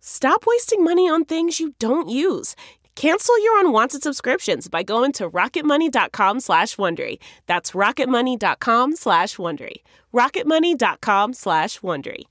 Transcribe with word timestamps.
Stop 0.00 0.44
wasting 0.46 0.82
money 0.82 1.08
on 1.08 1.24
things 1.24 1.60
you 1.60 1.74
don't 1.78 2.08
use. 2.08 2.56
Cancel 2.96 3.42
your 3.42 3.60
unwanted 3.60 4.02
subscriptions 4.02 4.68
by 4.68 4.82
going 4.82 5.12
to 5.12 5.30
rocketmoney.com 5.30 6.40
slash 6.40 6.76
Wondery. 6.76 7.18
That's 7.46 7.72
rocketmoney.com 7.72 8.96
slash 8.96 9.36
Wondery. 9.36 9.76
rocketmoney.com 10.12 11.34
slash 11.34 11.80
Wondery. 11.80 12.24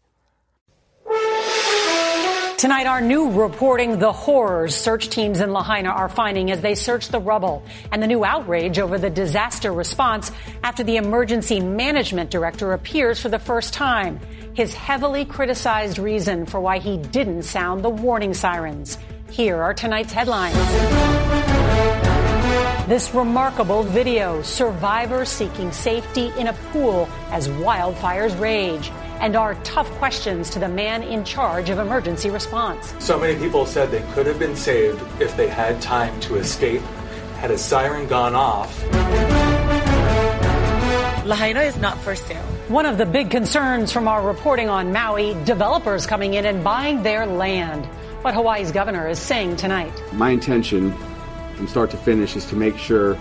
Tonight, 2.59 2.87
our 2.87 2.99
new 2.99 3.31
reporting 3.31 3.99
the 3.99 4.11
horrors 4.11 4.75
search 4.75 5.07
teams 5.07 5.39
in 5.39 5.53
Lahaina 5.53 5.89
are 5.89 6.09
finding 6.09 6.51
as 6.51 6.59
they 6.59 6.75
search 6.75 7.07
the 7.07 7.19
rubble 7.19 7.63
and 7.93 8.03
the 8.03 8.07
new 8.07 8.25
outrage 8.25 8.79
over 8.79 8.97
the 8.97 9.09
disaster 9.09 9.71
response 9.71 10.29
after 10.61 10.83
the 10.83 10.97
emergency 10.97 11.61
management 11.61 12.29
director 12.29 12.73
appears 12.73 13.17
for 13.17 13.29
the 13.29 13.39
first 13.39 13.73
time. 13.73 14.19
His 14.53 14.73
heavily 14.73 15.25
criticized 15.25 15.99
reason 15.99 16.45
for 16.45 16.59
why 16.59 16.79
he 16.79 16.97
didn't 16.97 17.43
sound 17.43 17.83
the 17.83 17.89
warning 17.89 18.33
sirens. 18.33 18.97
Here 19.29 19.61
are 19.61 19.73
tonight's 19.73 20.11
headlines. 20.11 20.55
This 22.87 23.13
remarkable 23.13 23.83
video, 23.83 24.41
survivors 24.41 25.29
seeking 25.29 25.71
safety 25.71 26.33
in 26.37 26.47
a 26.47 26.53
pool 26.71 27.07
as 27.29 27.47
wildfires 27.47 28.37
rage 28.39 28.91
and 29.21 29.35
our 29.35 29.53
tough 29.63 29.89
questions 29.91 30.49
to 30.49 30.59
the 30.59 30.67
man 30.67 31.03
in 31.03 31.23
charge 31.23 31.69
of 31.69 31.77
emergency 31.77 32.29
response. 32.29 32.95
So 32.99 33.19
many 33.19 33.37
people 33.37 33.65
said 33.65 33.91
they 33.91 34.01
could 34.13 34.25
have 34.25 34.39
been 34.39 34.55
saved 34.55 34.99
if 35.21 35.37
they 35.37 35.47
had 35.47 35.81
time 35.81 36.19
to 36.21 36.37
escape. 36.37 36.81
Had 37.37 37.51
a 37.51 37.57
siren 37.57 38.07
gone 38.07 38.33
off. 38.33 38.83
Lahaina 41.29 41.61
is 41.61 41.77
not 41.77 41.95
for 41.99 42.15
sale. 42.15 42.41
One 42.69 42.87
of 42.87 42.97
the 42.97 43.05
big 43.05 43.29
concerns 43.29 43.91
from 43.91 44.07
our 44.07 44.25
reporting 44.25 44.67
on 44.67 44.91
Maui, 44.91 45.35
developers 45.43 46.07
coming 46.07 46.33
in 46.33 46.43
and 46.43 46.63
buying 46.63 47.03
their 47.03 47.27
land. 47.27 47.85
What 48.23 48.33
Hawaii's 48.33 48.71
governor 48.71 49.07
is 49.07 49.19
saying 49.19 49.57
tonight. 49.57 49.93
My 50.11 50.31
intention 50.31 50.91
from 51.53 51.67
start 51.67 51.91
to 51.91 51.97
finish 51.97 52.35
is 52.35 52.47
to 52.47 52.55
make 52.55 52.79
sure 52.79 53.13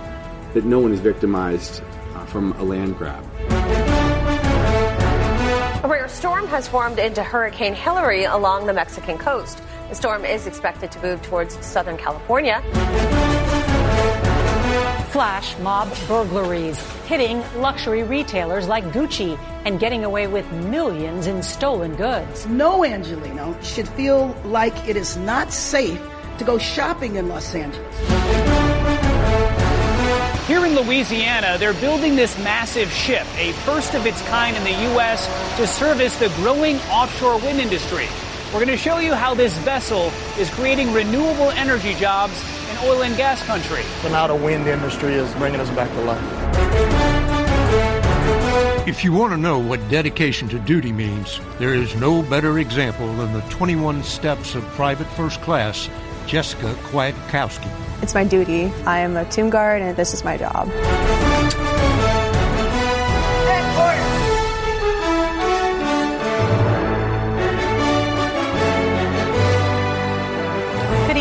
that 0.55 0.65
no 0.65 0.79
one 0.79 0.91
is 0.93 1.01
victimized 1.01 1.83
uh, 2.15 2.25
from 2.25 2.53
a 2.53 2.65
land 2.65 2.97
grab. 2.97 3.23
A 5.85 5.87
rare 5.87 6.09
storm 6.09 6.47
has 6.47 6.67
formed 6.67 6.99
into 6.99 7.23
Hurricane 7.23 7.75
Hilary 7.75 8.25
along 8.25 8.65
the 8.65 8.73
Mexican 8.73 9.19
coast. 9.19 9.61
The 9.91 9.95
storm 9.95 10.25
is 10.25 10.47
expected 10.47 10.91
to 10.93 11.03
move 11.03 11.21
towards 11.21 11.63
Southern 11.63 11.99
California. 11.99 12.63
Flash 15.11 15.59
mob 15.61 15.91
burglaries 16.07 16.79
hitting 17.07 17.43
luxury 17.57 18.03
retailers 18.03 18.69
like 18.69 18.85
Gucci 18.93 19.39
and 19.65 19.81
getting 19.81 20.05
away 20.05 20.27
with 20.27 20.51
millions 20.53 21.27
in 21.27 21.43
stolen 21.43 21.97
goods. 21.97 22.45
No 22.47 22.81
Angeleno 22.81 23.57
should 23.65 23.89
feel 23.89 24.37
like 24.45 24.77
it 24.87 24.97
is 24.97 25.17
not 25.17 25.51
safe 25.51 25.99
to 26.37 26.45
go 26.45 26.59
shopping 26.59 27.17
in 27.17 27.27
Los 27.29 27.55
Angeles. 27.55 27.97
Here 30.47 30.65
in 30.67 30.75
Louisiana, 30.75 31.57
they're 31.59 31.73
building 31.73 32.15
this 32.15 32.39
massive 32.45 32.91
ship, 32.91 33.27
a 33.39 33.53
first 33.65 33.95
of 33.95 34.05
its 34.05 34.21
kind 34.29 34.55
in 34.59 34.65
the 34.65 34.93
U.S., 34.93 35.27
to 35.57 35.67
service 35.67 36.19
the 36.19 36.29
growing 36.37 36.77
offshore 36.91 37.39
wind 37.39 37.61
industry. 37.61 38.07
We're 38.53 38.65
going 38.65 38.69
to 38.69 38.77
show 38.77 38.99
you 38.99 39.15
how 39.15 39.35
this 39.35 39.57
vessel 39.59 40.13
is 40.39 40.51
creating 40.51 40.93
renewable 40.93 41.51
energy 41.53 41.95
jobs 41.95 42.43
in 42.79 42.89
oil 42.89 43.03
and 43.03 43.17
gas 43.17 43.43
country. 43.45 43.83
So 44.03 44.09
now 44.09 44.27
the 44.27 44.35
wind 44.35 44.67
industry 44.67 45.15
is 45.15 45.33
bringing 45.35 45.61
us 45.61 45.71
back 45.71 45.91
to 45.91 46.01
life. 46.03 46.23
If 48.87 49.05
you 49.05 49.13
want 49.13 49.33
to 49.33 49.37
know 49.37 49.59
what 49.59 49.87
dedication 49.91 50.49
to 50.49 50.59
duty 50.59 50.93
means, 50.93 51.41
there 51.59 51.75
is 51.75 51.95
no 51.97 52.23
better 52.23 52.59
example 52.59 53.13
than 53.15 53.33
the 53.33 53.43
21 53.51 54.03
steps 54.03 54.55
of 54.55 54.65
Private 54.69 55.07
First 55.09 55.41
Class 55.43 55.89
Jessica 56.27 56.75
Kwiatkowski. 56.85 57.71
It's 58.03 58.15
my 58.15 58.25
duty. 58.25 58.67
I 58.87 59.01
am 59.01 59.17
a 59.17 59.25
tomb 59.31 59.51
guard, 59.51 59.83
and 59.83 59.97
this 59.97 60.15
is 60.15 60.25
my 60.25 60.37
job. 60.37 60.69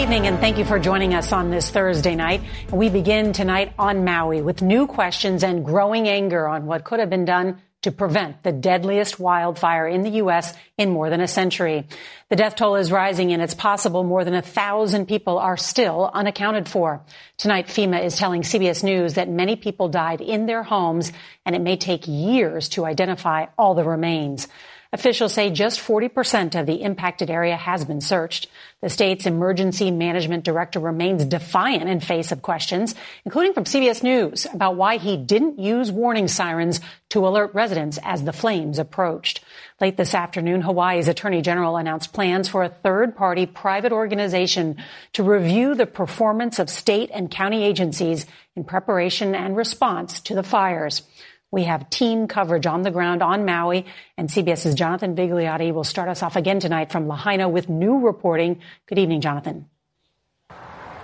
Evening, 0.07 0.27
and 0.27 0.39
thank 0.39 0.57
you 0.57 0.63
for 0.63 0.79
joining 0.79 1.13
us 1.13 1.33
on 1.33 1.51
this 1.51 1.69
Thursday 1.69 2.15
night. 2.15 2.39
We 2.71 2.87
begin 2.87 3.33
tonight 3.33 3.73
on 3.77 4.05
Maui 4.05 4.41
with 4.41 4.61
new 4.61 4.87
questions 4.87 5.43
and 5.43 5.65
growing 5.65 6.07
anger 6.07 6.47
on 6.47 6.65
what 6.65 6.85
could 6.85 7.01
have 7.01 7.09
been 7.09 7.25
done 7.25 7.61
to 7.81 7.91
prevent 7.91 8.41
the 8.41 8.53
deadliest 8.53 9.19
wildfire 9.19 9.85
in 9.85 10.03
the 10.03 10.11
U.S. 10.11 10.55
in 10.77 10.91
more 10.91 11.09
than 11.09 11.19
a 11.19 11.27
century. 11.27 11.85
The 12.29 12.37
death 12.37 12.55
toll 12.55 12.77
is 12.77 12.89
rising 12.89 13.33
and 13.33 13.41
it's 13.41 13.53
possible 13.53 14.05
more 14.05 14.23
than 14.23 14.33
a 14.33 14.41
thousand 14.41 15.07
people 15.07 15.39
are 15.39 15.57
still 15.57 16.09
unaccounted 16.13 16.69
for. 16.69 17.01
Tonight, 17.35 17.67
FEMA 17.67 18.01
is 18.01 18.15
telling 18.15 18.43
CBS 18.43 18.85
News 18.85 19.15
that 19.15 19.27
many 19.27 19.57
people 19.57 19.89
died 19.89 20.21
in 20.21 20.45
their 20.45 20.63
homes 20.63 21.11
and 21.45 21.53
it 21.53 21.61
may 21.61 21.75
take 21.75 22.07
years 22.07 22.69
to 22.69 22.85
identify 22.85 23.47
all 23.57 23.75
the 23.75 23.83
remains. 23.83 24.47
Officials 24.93 25.33
say 25.33 25.49
just 25.49 25.79
40% 25.79 26.59
of 26.59 26.65
the 26.65 26.81
impacted 26.81 27.29
area 27.29 27.57
has 27.57 27.83
been 27.83 27.99
searched. 27.99 28.47
The 28.81 28.89
state's 28.89 29.25
emergency 29.25 29.91
management 29.91 30.45
director 30.45 30.79
remains 30.79 31.25
defiant 31.25 31.89
in 31.89 31.99
face 31.99 32.31
of 32.31 32.41
questions, 32.41 32.95
including 33.25 33.53
from 33.53 33.65
CBS 33.65 34.01
News 34.01 34.47
about 34.53 34.75
why 34.75 34.97
he 34.97 35.17
didn't 35.17 35.59
use 35.59 35.91
warning 35.91 36.27
sirens 36.27 36.79
to 37.09 37.27
alert 37.27 37.53
residents 37.53 37.99
as 38.03 38.23
the 38.23 38.33
flames 38.33 38.79
approached. 38.79 39.43
Late 39.81 39.97
this 39.97 40.15
afternoon, 40.15 40.61
Hawaii's 40.61 41.07
attorney 41.07 41.41
general 41.41 41.77
announced 41.77 42.13
plans 42.13 42.47
for 42.47 42.63
a 42.63 42.69
third 42.69 43.15
party 43.15 43.45
private 43.45 43.91
organization 43.91 44.77
to 45.13 45.23
review 45.23 45.75
the 45.75 45.85
performance 45.85 46.59
of 46.59 46.69
state 46.69 47.11
and 47.13 47.29
county 47.29 47.63
agencies 47.63 48.25
in 48.55 48.63
preparation 48.63 49.35
and 49.35 49.55
response 49.55 50.21
to 50.21 50.33
the 50.33 50.43
fires. 50.43 51.03
We 51.49 51.63
have 51.63 51.89
team 51.89 52.27
coverage 52.27 52.65
on 52.65 52.81
the 52.81 52.91
ground 52.91 53.23
on 53.23 53.45
Maui, 53.45 53.85
and 54.17 54.27
CBS's 54.27 54.75
Jonathan 54.75 55.15
Vigliotti 55.15 55.73
will 55.73 55.85
start 55.85 56.09
us 56.09 56.21
off 56.21 56.35
again 56.35 56.59
tonight 56.59 56.91
from 56.91 57.07
Lahaina 57.07 57.47
with 57.47 57.69
new 57.69 57.99
reporting. 57.99 58.59
Good 58.85 58.99
evening, 58.99 59.21
Jonathan. 59.21 59.69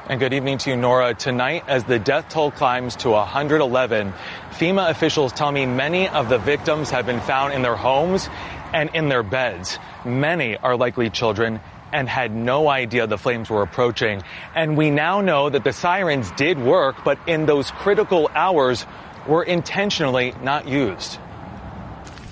And 0.10 0.20
good 0.20 0.34
evening 0.34 0.58
to 0.58 0.72
you, 0.72 0.76
Norah. 0.76 1.14
Tonight, 1.14 1.64
as 1.70 1.86
the 1.86 1.98
death 1.98 2.28
toll 2.28 2.52
climbs 2.52 2.98
to 2.98 3.12
111, 3.12 4.12
FEMA 4.50 4.90
officials 4.90 5.32
tell 5.32 5.50
me 5.50 5.66
many 5.66 6.10
of 6.10 6.28
the 6.28 6.40
victims 6.40 6.90
have 6.90 7.06
been 7.06 7.22
found 7.22 7.54
in 7.54 7.62
their 7.62 7.78
homes 7.78 8.28
and 8.74 8.94
in 8.94 9.08
their 9.08 9.24
beds. 9.24 9.80
Many 10.04 10.58
are 10.58 10.76
likely 10.76 11.10
children 11.10 11.62
and 11.94 12.10
had 12.10 12.36
no 12.36 12.68
idea 12.68 13.08
the 13.08 13.18
flames 13.18 13.50
were 13.50 13.62
approaching. 13.62 14.24
And 14.54 14.76
we 14.76 14.90
now 14.90 15.22
know 15.22 15.50
that 15.50 15.64
the 15.64 15.72
sirens 15.72 16.30
did 16.32 16.60
work, 16.60 17.06
but 17.06 17.18
in 17.28 17.46
those 17.46 17.72
critical 17.72 18.30
hours 18.34 18.86
were 19.28 19.44
intentionally 19.44 20.34
not 20.42 20.68
used. 20.68 21.18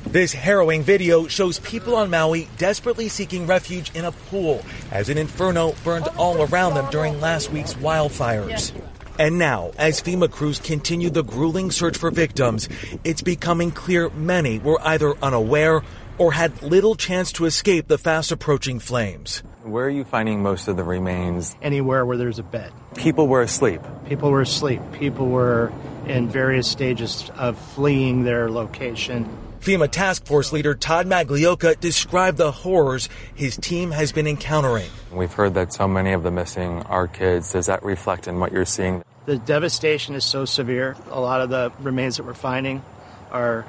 This 0.06 0.34
harrowing 0.34 0.84
video 0.84 1.28
shows 1.28 1.60
people 1.60 1.96
on 1.96 2.10
Maui 2.10 2.50
desperately 2.58 3.08
seeking 3.08 3.48
refuge 3.48 3.92
in 3.96 4.04
a 4.04 4.12
pool 4.12 4.66
as 4.92 5.10
an 5.10 5.18
inferno 5.18 5.74
burned 5.84 6.08
all 6.18 6.42
around 6.42 6.74
them 6.74 6.90
during 6.92 7.22
last 7.22 7.52
week's 7.52 7.76
wildfires. 7.76 8.74
And 9.20 9.38
now, 9.38 9.72
as 9.78 10.02
FEMA 10.02 10.32
crews 10.32 10.60
continue 10.60 11.12
the 11.12 11.24
grueling 11.24 11.70
search 11.70 11.98
for 11.98 12.10
victims, 12.10 12.68
it's 13.04 13.22
becoming 13.22 13.72
clear 13.72 14.10
many 14.10 14.58
were 14.58 14.82
either 14.82 15.16
unaware 15.24 15.84
or 16.18 16.34
had 16.34 16.62
little 16.64 16.96
chance 16.96 17.32
to 17.34 17.46
escape 17.46 17.88
the 17.88 17.98
fast 17.98 18.32
approaching 18.32 18.80
flames. 18.80 19.44
Where 19.64 19.86
are 19.86 19.90
you 19.90 20.04
finding 20.04 20.42
most 20.42 20.68
of 20.68 20.76
the 20.76 20.84
remains? 20.84 21.56
Anywhere 21.62 22.06
where 22.06 22.18
there's 22.18 22.40
a 22.40 22.44
bed. 22.44 22.74
People 22.96 23.28
were 23.28 23.44
asleep. 23.44 23.82
People 24.08 24.32
were 24.32 24.42
asleep. 24.42 24.82
People 24.94 25.28
were 25.28 25.72
in 26.08 26.30
various 26.30 26.68
stages 26.68 27.30
of 27.38 27.58
fleeing 27.58 28.24
their 28.24 28.50
location. 28.50 29.30
FEMA 29.62 29.90
task 29.90 30.26
force 30.26 30.52
leader 30.52 30.74
Todd 30.74 31.06
Maglioka 31.06 31.80
described 31.80 32.38
the 32.38 32.52
horrors 32.52 33.10
his 33.36 33.56
team 33.58 33.92
has 33.92 34.12
been 34.12 34.26
encountering. 34.26 34.90
We've 35.12 35.32
heard 35.32 35.54
that 35.54 35.72
so 35.72 35.88
many 35.88 36.14
of 36.14 36.24
the 36.24 36.32
missing 36.32 36.82
are 36.84 37.08
kids. 37.08 37.52
Does 37.52 37.68
that 37.68 37.84
reflect 37.84 38.28
in 38.28 38.40
what 38.40 38.52
you're 38.52 38.66
seeing? 38.66 39.04
The 39.28 39.38
devastation 39.38 40.16
is 40.16 40.26
so 40.26 40.46
severe. 40.46 40.96
A 41.12 41.20
lot 41.20 41.42
of 41.42 41.52
the 41.52 41.72
remains 41.80 42.18
that 42.18 42.24
we're 42.24 42.34
finding 42.34 42.84
are 43.32 43.68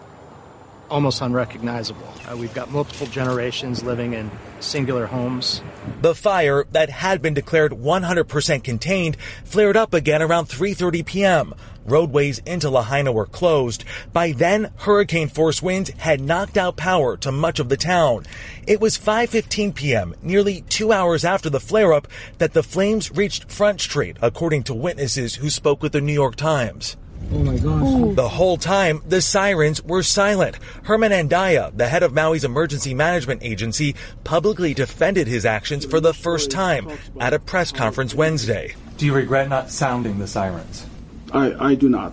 almost 0.93 1.23
unrecognizable. 1.23 2.07
Uh, 2.31 2.37
we've 2.37 2.53
got 2.53 2.71
multiple 2.71 3.07
generations 3.07 3.83
living 3.83 4.13
in 4.13 4.31
singular 4.61 5.07
homes. 5.07 5.63
The 6.03 6.15
fire 6.15 6.67
that 6.73 6.91
had 6.91 7.23
been 7.23 7.33
declared 7.33 7.73
100% 7.73 8.63
contained 8.63 9.17
flared 9.45 9.77
up 9.77 9.95
again 9.95 10.21
around 10.21 10.47
3:30 10.49 11.05
p.m. 11.07 11.55
Roadways 11.87 12.39
into 12.41 12.71
Lahaina 12.71 13.11
were 13.11 13.27
closed. 13.27 13.85
By 14.13 14.33
then, 14.33 14.71
hurricane 14.77 15.29
force 15.29 15.63
winds 15.63 15.91
had 15.97 16.21
knocked 16.21 16.57
out 16.57 16.77
power 16.77 17.17
to 17.17 17.33
much 17.33 17.59
of 17.59 17.71
the 17.71 17.77
town. 17.79 18.25
It 18.67 18.81
was 18.81 18.99
5:15 18.99 19.75
p.m., 19.75 20.15
nearly 20.23 20.61
2 20.69 20.93
hours 20.93 21.25
after 21.25 21.49
the 21.49 21.59
flare-up, 21.59 22.07
that 22.37 22.53
the 22.53 22.63
flames 22.63 23.11
reached 23.11 23.51
Front 23.51 23.81
Street, 23.81 24.19
according 24.21 24.65
to 24.65 24.75
witnesses 24.75 25.37
who 25.37 25.49
spoke 25.49 25.83
with 25.83 25.93
the 25.93 26.03
New 26.03 26.13
York 26.13 26.37
Times. 26.37 26.97
Oh 27.31 27.39
my 27.39 27.57
gosh. 27.59 28.17
The 28.17 28.29
whole 28.29 28.57
time, 28.57 29.03
the 29.07 29.21
sirens 29.21 29.83
were 29.83 30.03
silent. 30.03 30.59
Herman 30.85 31.13
Andaya, 31.13 31.77
the 31.77 31.89
head 31.89 32.03
of 32.03 32.13
Maui's 32.13 32.45
emergency 32.45 32.95
management 32.95 33.43
agency, 33.43 33.95
publicly 34.25 34.75
defended 34.75 35.27
his 35.27 35.47
actions 35.47 35.85
for 35.85 36.01
the 36.01 36.15
first 36.15 36.51
time 36.51 36.89
at 37.21 37.33
a 37.33 37.39
press 37.39 37.73
conference 37.73 38.15
Wednesday. 38.15 38.75
Do 38.97 39.07
you 39.07 39.15
regret 39.15 39.49
not 39.49 39.71
sounding 39.71 40.19
the 40.19 40.27
sirens? 40.27 40.87
I, 41.33 41.71
I 41.71 41.75
do 41.75 41.89
not. 41.89 42.13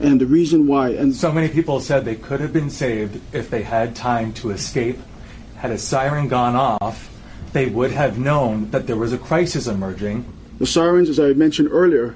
And 0.00 0.20
the 0.20 0.26
reason 0.26 0.66
why, 0.66 0.90
and 0.90 1.14
so 1.14 1.32
many 1.32 1.48
people 1.48 1.80
said 1.80 2.04
they 2.04 2.14
could 2.14 2.40
have 2.40 2.52
been 2.52 2.70
saved 2.70 3.20
if 3.34 3.50
they 3.50 3.62
had 3.62 3.96
time 3.96 4.32
to 4.34 4.50
escape. 4.50 4.98
Had 5.56 5.72
a 5.72 5.78
siren 5.78 6.28
gone 6.28 6.54
off, 6.54 7.10
they 7.52 7.66
would 7.66 7.90
have 7.90 8.18
known 8.18 8.70
that 8.70 8.86
there 8.86 8.96
was 8.96 9.12
a 9.12 9.18
crisis 9.18 9.66
emerging. 9.66 10.24
The 10.58 10.66
sirens, 10.66 11.08
as 11.08 11.18
I 11.18 11.32
mentioned 11.32 11.68
earlier, 11.72 12.14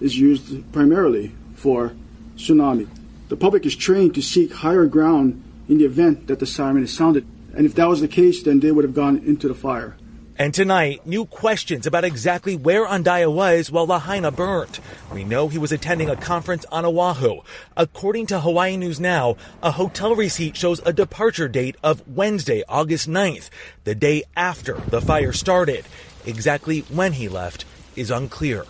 is 0.00 0.18
used 0.18 0.72
primarily 0.72 1.32
for 1.58 1.94
tsunami. 2.36 2.88
The 3.28 3.36
public 3.36 3.66
is 3.66 3.76
trained 3.76 4.14
to 4.14 4.22
seek 4.22 4.52
higher 4.52 4.86
ground 4.86 5.42
in 5.68 5.78
the 5.78 5.84
event 5.84 6.28
that 6.28 6.38
the 6.38 6.46
siren 6.46 6.82
is 6.82 6.96
sounded. 6.96 7.26
And 7.54 7.66
if 7.66 7.74
that 7.74 7.88
was 7.88 8.00
the 8.00 8.08
case, 8.08 8.42
then 8.42 8.60
they 8.60 8.72
would 8.72 8.84
have 8.84 8.94
gone 8.94 9.18
into 9.18 9.48
the 9.48 9.54
fire. 9.54 9.96
And 10.40 10.54
tonight, 10.54 11.04
new 11.04 11.26
questions 11.26 11.84
about 11.84 12.04
exactly 12.04 12.54
where 12.54 12.86
Andaya 12.86 13.30
was 13.32 13.72
while 13.72 13.88
Lahaina 13.88 14.30
burned. 14.30 14.78
We 15.12 15.24
know 15.24 15.48
he 15.48 15.58
was 15.58 15.72
attending 15.72 16.08
a 16.08 16.14
conference 16.14 16.64
on 16.70 16.84
Oahu. 16.84 17.40
According 17.76 18.26
to 18.26 18.38
Hawaii 18.38 18.76
News 18.76 19.00
Now, 19.00 19.36
a 19.64 19.72
hotel 19.72 20.14
receipt 20.14 20.56
shows 20.56 20.80
a 20.86 20.92
departure 20.92 21.48
date 21.48 21.74
of 21.82 22.06
Wednesday, 22.06 22.62
August 22.68 23.08
9th, 23.08 23.50
the 23.82 23.96
day 23.96 24.22
after 24.36 24.74
the 24.74 25.00
fire 25.00 25.32
started. 25.32 25.84
Exactly 26.24 26.80
when 26.82 27.14
he 27.14 27.28
left 27.28 27.64
is 27.96 28.12
unclear. 28.12 28.64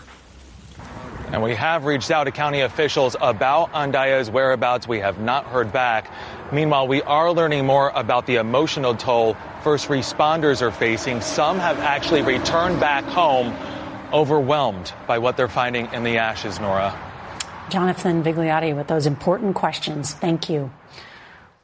And 1.31 1.43
we 1.43 1.55
have 1.55 1.85
reached 1.85 2.11
out 2.11 2.25
to 2.25 2.31
county 2.31 2.61
officials 2.61 3.15
about 3.21 3.71
Andaya's 3.73 4.31
whereabouts. 4.31 4.89
We 4.89 5.01
have 5.01 5.19
not 5.19 5.45
heard 5.45 5.71
back. 5.73 6.11
Meanwhile, 6.53 6.89
we 6.89 7.03
are 7.03 7.31
learning 7.33 7.67
more 7.67 7.93
about 7.95 8.25
the 8.25 8.37
emotional 8.37 8.95
toll 8.95 9.37
first 9.63 9.89
responders 9.89 10.63
are 10.63 10.71
facing. 10.71 11.21
Some 11.21 11.59
have 11.59 11.79
actually 11.81 12.23
returned 12.23 12.81
back 12.81 13.05
home 13.05 13.55
overwhelmed 14.11 14.93
by 15.07 15.19
what 15.19 15.37
they're 15.37 15.49
finding 15.49 15.93
in 15.93 16.03
the 16.03 16.17
ashes, 16.17 16.59
Norah. 16.61 16.99
Jonathan 17.69 18.23
Vigliotti 18.23 18.75
with 18.75 18.87
those 18.87 19.05
important 19.05 19.55
questions. 19.55 20.15
Thank 20.15 20.49
you. 20.49 20.71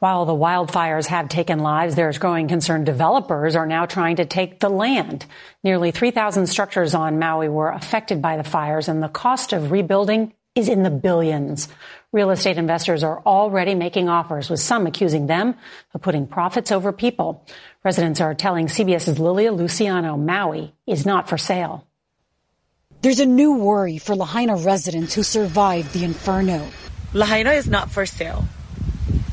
While 0.05 0.25
the 0.25 0.33
wildfires 0.33 1.07
have 1.07 1.29
taken 1.29 1.57
lives, 1.57 1.95
there's 1.95 2.19
growing 2.19 2.47
concern 2.47 2.83
developers 2.83 3.55
are 3.55 3.65
now 3.65 3.87
trying 3.87 4.17
to 4.17 4.25
take 4.25 4.59
the 4.59 4.69
land. 4.69 5.25
Nearly 5.63 5.89
3,000 5.89 6.45
structures 6.45 6.93
on 6.93 7.17
Maui 7.17 7.49
were 7.49 7.71
affected 7.71 8.21
by 8.21 8.37
the 8.37 8.43
fires, 8.43 8.87
and 8.87 9.01
the 9.01 9.07
cost 9.07 9.51
of 9.51 9.71
rebuilding 9.71 10.31
is 10.53 10.69
in 10.69 10.83
the 10.83 10.91
billions. 10.91 11.69
Real 12.11 12.29
estate 12.29 12.59
investors 12.59 13.03
are 13.03 13.19
already 13.25 13.73
making 13.73 14.07
offers, 14.07 14.47
with 14.47 14.59
some 14.59 14.85
accusing 14.85 15.25
them 15.25 15.55
of 15.95 16.03
putting 16.03 16.27
profits 16.27 16.71
over 16.71 16.91
people. 16.91 17.43
Residents 17.83 18.21
are 18.21 18.35
telling 18.35 18.67
CBS's 18.67 19.17
Lilia 19.17 19.51
Luciano 19.51 20.17
Maui 20.17 20.71
is 20.85 21.07
not 21.07 21.27
for 21.27 21.39
sale. 21.39 21.87
There's 23.01 23.21
a 23.21 23.25
new 23.25 23.53
worry 23.53 23.97
for 23.97 24.15
Lahaina 24.15 24.55
residents 24.55 25.15
who 25.15 25.23
survived 25.23 25.93
the 25.93 26.03
inferno. 26.03 26.63
Lahaina 27.11 27.53
is 27.53 27.67
not 27.67 27.89
for 27.89 28.05
sale. 28.05 28.47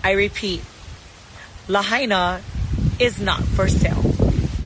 I 0.04 0.12
repeat, 0.12 0.62
Lahaina 1.68 2.40
is 2.98 3.20
not 3.20 3.42
for 3.42 3.68
sale. 3.68 4.02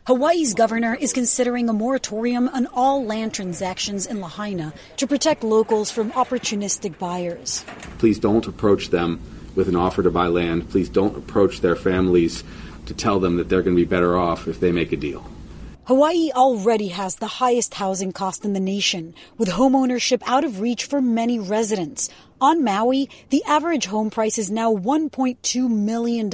Hawaii's 0.06 0.55
governor 0.55 0.94
is 0.94 1.12
considering 1.12 1.69
a 1.69 1.73
moratorium 1.73 2.49
on 2.49 2.67
all 2.73 3.05
land 3.05 3.35
transactions 3.35 4.06
in 4.06 4.21
Lahaina 4.21 4.73
to 4.97 5.06
protect 5.06 5.43
locals 5.43 5.91
from 5.91 6.12
opportunistic 6.12 6.99
buyers. 6.99 7.65
Please 7.99 8.19
don't 8.19 8.47
approach 8.47 8.91
them 8.91 9.21
with 9.55 9.69
an 9.69 9.77
offer 9.77 10.03
to 10.03 10.11
buy 10.11 10.29
land. 10.29 10.71
Please 10.71 10.88
don't 10.88 11.17
approach 11.17 11.61
their 11.61 11.77
families 11.77 12.44
to 12.87 12.94
tell 12.94 13.19
them 13.19 13.37
that 13.37 13.49
they're 13.49 13.63
going 13.63 13.77
to 13.77 13.82
be 13.82 13.89
better 13.89 14.17
off 14.17 14.46
if 14.46 14.60
they 14.60 14.70
make 14.70 14.93
a 14.93 14.96
deal. 14.96 15.29
Hawaii 15.86 16.32
already 16.32 16.88
has 16.88 17.14
the 17.14 17.38
highest 17.38 17.74
housing 17.74 18.10
cost 18.10 18.44
in 18.44 18.55
the 18.55 18.58
nation, 18.58 19.14
with 19.38 19.50
homeownership 19.50 20.20
out 20.26 20.43
of 20.43 20.60
reach 20.60 20.82
for 20.82 21.00
many 21.00 21.38
residents. 21.38 22.08
On 22.40 22.64
Maui, 22.64 23.08
the 23.31 23.44
average 23.44 23.86
home 23.86 24.10
price 24.10 24.36
is 24.36 24.50
now 24.50 24.74
$1.2 24.74 25.70
million, 25.70 26.28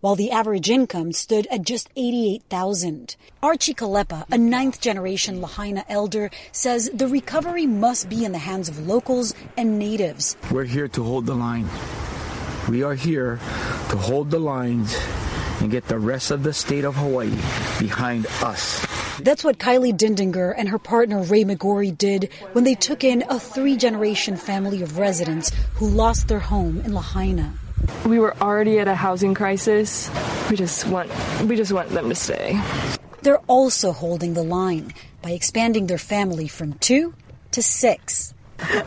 while 0.00 0.16
the 0.16 0.30
average 0.30 0.70
income 0.70 1.12
stood 1.12 1.46
at 1.48 1.64
just 1.64 1.90
88000 1.96 3.14
Archie 3.42 3.74
Kalepa, 3.74 4.24
a 4.32 4.38
ninth 4.38 4.80
generation 4.80 5.42
Lahaina 5.42 5.84
elder, 5.90 6.30
says 6.50 6.90
the 6.94 7.08
recovery 7.08 7.66
must 7.66 8.08
be 8.08 8.24
in 8.24 8.32
the 8.32 8.38
hands 8.38 8.70
of 8.70 8.88
locals 8.88 9.34
and 9.54 9.78
natives. 9.78 10.34
We're 10.50 10.64
here 10.64 10.88
to 10.88 11.02
hold 11.02 11.26
the 11.26 11.34
line. 11.34 11.68
We 12.70 12.82
are 12.82 12.94
here 12.94 13.36
to 13.90 13.98
hold 13.98 14.30
the 14.30 14.38
lines 14.38 14.96
and 15.62 15.70
get 15.70 15.86
the 15.86 15.98
rest 15.98 16.32
of 16.32 16.42
the 16.42 16.52
state 16.52 16.84
of 16.84 16.96
Hawaii 16.96 17.30
behind 17.78 18.26
us. 18.42 18.84
That's 19.20 19.44
what 19.44 19.58
Kylie 19.58 19.96
Dindinger 19.96 20.52
and 20.56 20.68
her 20.68 20.78
partner 20.78 21.22
Ray 21.22 21.44
McGorry 21.44 21.96
did 21.96 22.30
when 22.52 22.64
they 22.64 22.74
took 22.74 23.04
in 23.04 23.22
a 23.28 23.38
three 23.38 23.76
generation 23.76 24.36
family 24.36 24.82
of 24.82 24.98
residents 24.98 25.52
who 25.74 25.88
lost 25.88 26.26
their 26.26 26.40
home 26.40 26.80
in 26.80 26.92
Lahaina. 26.92 27.54
We 28.04 28.18
were 28.18 28.36
already 28.38 28.80
at 28.80 28.88
a 28.88 28.96
housing 28.96 29.34
crisis. 29.34 30.10
We 30.50 30.56
just 30.56 30.86
want 30.86 31.10
we 31.46 31.56
just 31.56 31.72
want 31.72 31.90
them 31.90 32.08
to 32.08 32.14
stay. 32.14 32.60
They're 33.22 33.38
also 33.46 33.92
holding 33.92 34.34
the 34.34 34.42
line 34.42 34.92
by 35.22 35.30
expanding 35.30 35.86
their 35.86 35.98
family 35.98 36.48
from 36.48 36.72
two 36.74 37.14
to 37.52 37.62
six. 37.62 38.34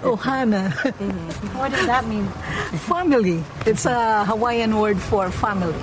Ohana. 0.04 0.72
Mm-hmm. 0.72 1.58
What 1.60 1.72
does 1.72 1.86
that 1.86 2.08
mean? 2.08 2.28
Family. 2.88 3.44
It's 3.66 3.86
a 3.86 4.26
Hawaiian 4.26 4.78
word 4.78 5.00
for 5.00 5.32
family. 5.32 5.76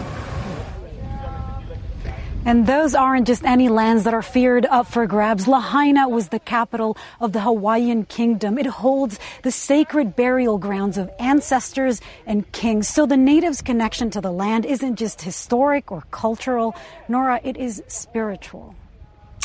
And 2.44 2.66
those 2.66 2.96
aren't 2.96 3.28
just 3.28 3.44
any 3.44 3.68
lands 3.68 4.02
that 4.02 4.14
are 4.14 4.22
feared 4.22 4.66
up 4.66 4.88
for 4.88 5.06
grabs. 5.06 5.46
Lahaina 5.46 6.08
was 6.08 6.28
the 6.28 6.40
capital 6.40 6.96
of 7.20 7.32
the 7.32 7.40
Hawaiian 7.40 8.04
kingdom. 8.04 8.58
It 8.58 8.66
holds 8.66 9.20
the 9.42 9.52
sacred 9.52 10.16
burial 10.16 10.58
grounds 10.58 10.98
of 10.98 11.08
ancestors 11.20 12.00
and 12.26 12.50
kings. 12.50 12.88
So 12.88 13.06
the 13.06 13.16
natives' 13.16 13.62
connection 13.62 14.10
to 14.10 14.20
the 14.20 14.32
land 14.32 14.66
isn't 14.66 14.96
just 14.96 15.22
historic 15.22 15.92
or 15.92 16.02
cultural, 16.10 16.74
Norah, 17.08 17.40
it 17.44 17.56
is 17.56 17.80
spiritual. 17.86 18.74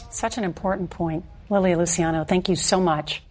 Such 0.09 0.39
an 0.39 0.43
important 0.43 0.89
point. 0.89 1.23
Lilia 1.49 1.77
Luciano, 1.77 2.23
thank 2.23 2.49
you 2.49 2.55
so 2.55 2.79
much. 2.79 3.21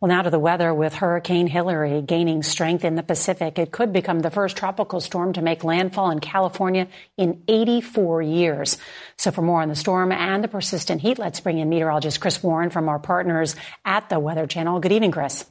Well, 0.00 0.08
now 0.08 0.22
to 0.22 0.30
the 0.30 0.38
weather 0.38 0.72
with 0.72 0.94
Hurricane 0.94 1.46
Hilary 1.46 2.00
gaining 2.00 2.42
strength 2.42 2.86
in 2.86 2.94
the 2.94 3.02
Pacific. 3.02 3.58
It 3.58 3.70
could 3.70 3.92
become 3.92 4.20
the 4.20 4.30
first 4.30 4.56
tropical 4.56 4.98
storm 4.98 5.34
to 5.34 5.42
make 5.42 5.62
landfall 5.62 6.10
in 6.10 6.20
California 6.20 6.88
in 7.18 7.42
84 7.46 8.22
years. 8.22 8.78
So 9.18 9.30
for 9.30 9.42
more 9.42 9.60
on 9.60 9.68
the 9.68 9.74
storm 9.74 10.10
and 10.10 10.42
the 10.42 10.48
persistent 10.48 11.02
heat, 11.02 11.18
let's 11.18 11.40
bring 11.40 11.58
in 11.58 11.68
meteorologist 11.68 12.18
Chris 12.18 12.42
Warren 12.42 12.70
from 12.70 12.88
our 12.88 12.98
partners 12.98 13.56
at 13.84 14.08
the 14.08 14.18
Weather 14.18 14.46
Channel. 14.46 14.80
Good 14.80 14.92
evening, 14.92 15.10
Chris. 15.10 15.44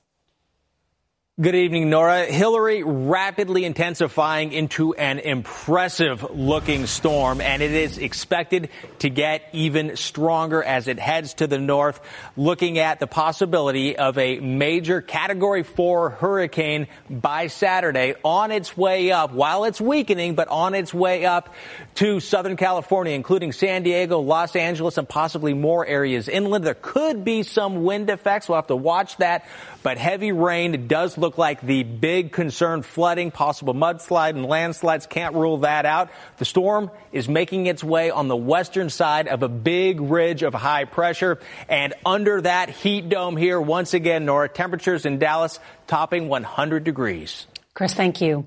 Good 1.42 1.56
evening, 1.56 1.90
Norah. 1.90 2.26
Hilary 2.26 2.84
rapidly 2.84 3.64
intensifying 3.64 4.52
into 4.52 4.94
an 4.96 5.20
impressive 5.20 6.32
looking 6.32 6.86
storm, 6.86 7.40
and 7.40 7.62
it 7.62 7.72
is 7.72 7.98
expected 7.98 8.68
to 8.98 9.10
get 9.10 9.44
even 9.54 9.96
stronger 9.96 10.62
as 10.62 10.90
it 10.90 11.00
heads 11.00 11.36
to 11.36 11.48
the 11.48 11.58
north, 11.58 12.02
looking 12.36 12.78
at 12.78 13.00
the 13.00 13.08
possibility 13.08 13.96
of 13.96 14.18
a 14.18 14.42
major 14.42 15.00
category 15.02 15.64
four 15.64 16.10
hurricane 16.10 16.88
by 17.10 17.48
Saturday 17.48 18.16
on 18.26 18.52
its 18.52 18.76
way 18.76 19.14
up 19.14 19.32
while 19.32 19.64
it's 19.64 19.80
weakening, 19.80 20.36
but 20.36 20.50
on 20.50 20.76
its 20.76 20.94
way 20.94 21.26
up 21.26 21.54
to 21.96 22.20
Southern 22.20 22.58
California, 22.58 23.14
including 23.14 23.54
San 23.54 23.84
Diego, 23.84 24.20
Los 24.20 24.58
Angeles, 24.58 24.98
and 24.98 25.08
possibly 25.08 25.54
more 25.54 25.86
areas 25.86 26.28
inland. 26.28 26.66
There 26.66 26.74
could 26.74 27.24
be 27.24 27.44
some 27.44 27.86
wind 27.86 28.10
effects. 28.10 28.50
We'll 28.50 28.58
have 28.58 28.68
to 28.68 28.76
watch 28.76 29.16
that, 29.20 29.48
but 29.84 29.98
heavy 29.98 30.32
rain 30.32 30.88
does 30.88 31.18
look 31.18 31.38
like 31.38 31.62
the 31.62 31.84
big 31.84 32.32
concern 32.32 32.82
flooding, 32.82 33.32
possible 33.32 33.74
mudslide 33.74 34.32
and 34.32 34.46
landslides. 34.46 35.06
Can't 35.08 35.36
rule 35.36 35.60
that 35.60 35.86
out. 35.86 36.10
The 36.38 36.46
storm 36.46 36.92
is 37.12 37.30
making 37.30 37.68
its 37.68 37.84
way 37.84 38.12
on 38.12 38.28
the 38.28 38.36
western 38.36 38.90
side 38.90 39.28
of 39.28 39.44
a 39.44 39.50
big 39.50 40.02
ridge 40.02 40.44
of 40.44 40.54
high 40.54 40.86
pressure. 40.86 41.40
And 41.68 41.94
under 42.06 42.42
that 42.42 42.70
heat 42.70 43.10
dome 43.10 43.38
here, 43.38 43.60
once 43.60 43.94
again, 43.94 44.26
Norah, 44.26 44.50
temperatures 44.50 45.06
in 45.06 45.20
Dallas 45.20 45.60
topping 45.88 46.28
100 46.30 46.84
degrees. 46.84 47.48
Chris, 47.74 47.94
thank 47.94 48.22
you. 48.22 48.46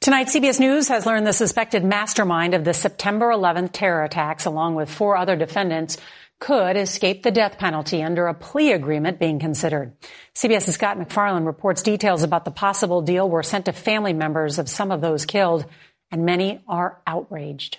Tonight, 0.00 0.28
CBS 0.28 0.58
News 0.60 0.88
has 0.88 1.04
learned 1.04 1.26
the 1.26 1.32
suspected 1.34 1.84
mastermind 1.84 2.54
of 2.54 2.64
the 2.64 2.72
September 2.72 3.26
11th 3.26 3.70
terror 3.72 4.02
attacks, 4.02 4.46
along 4.46 4.74
with 4.74 4.90
four 4.90 5.14
other 5.14 5.36
defendants, 5.36 5.98
could 6.40 6.76
escape 6.76 7.22
the 7.22 7.30
death 7.30 7.58
penalty 7.58 8.02
under 8.02 8.26
a 8.26 8.34
plea 8.34 8.72
agreement 8.72 9.20
being 9.20 9.38
considered. 9.38 9.92
CBS's 10.34 10.74
Scott 10.74 10.98
MacFarlane 10.98 11.44
reports 11.44 11.82
details 11.82 12.22
about 12.22 12.44
the 12.44 12.50
possible 12.50 13.02
deal 13.02 13.28
were 13.28 13.42
sent 13.42 13.66
to 13.66 13.72
family 13.72 14.14
members 14.14 14.58
of 14.58 14.68
some 14.68 14.90
of 14.90 15.02
those 15.02 15.26
killed, 15.26 15.66
and 16.10 16.24
many 16.24 16.64
are 16.66 17.00
outraged. 17.06 17.78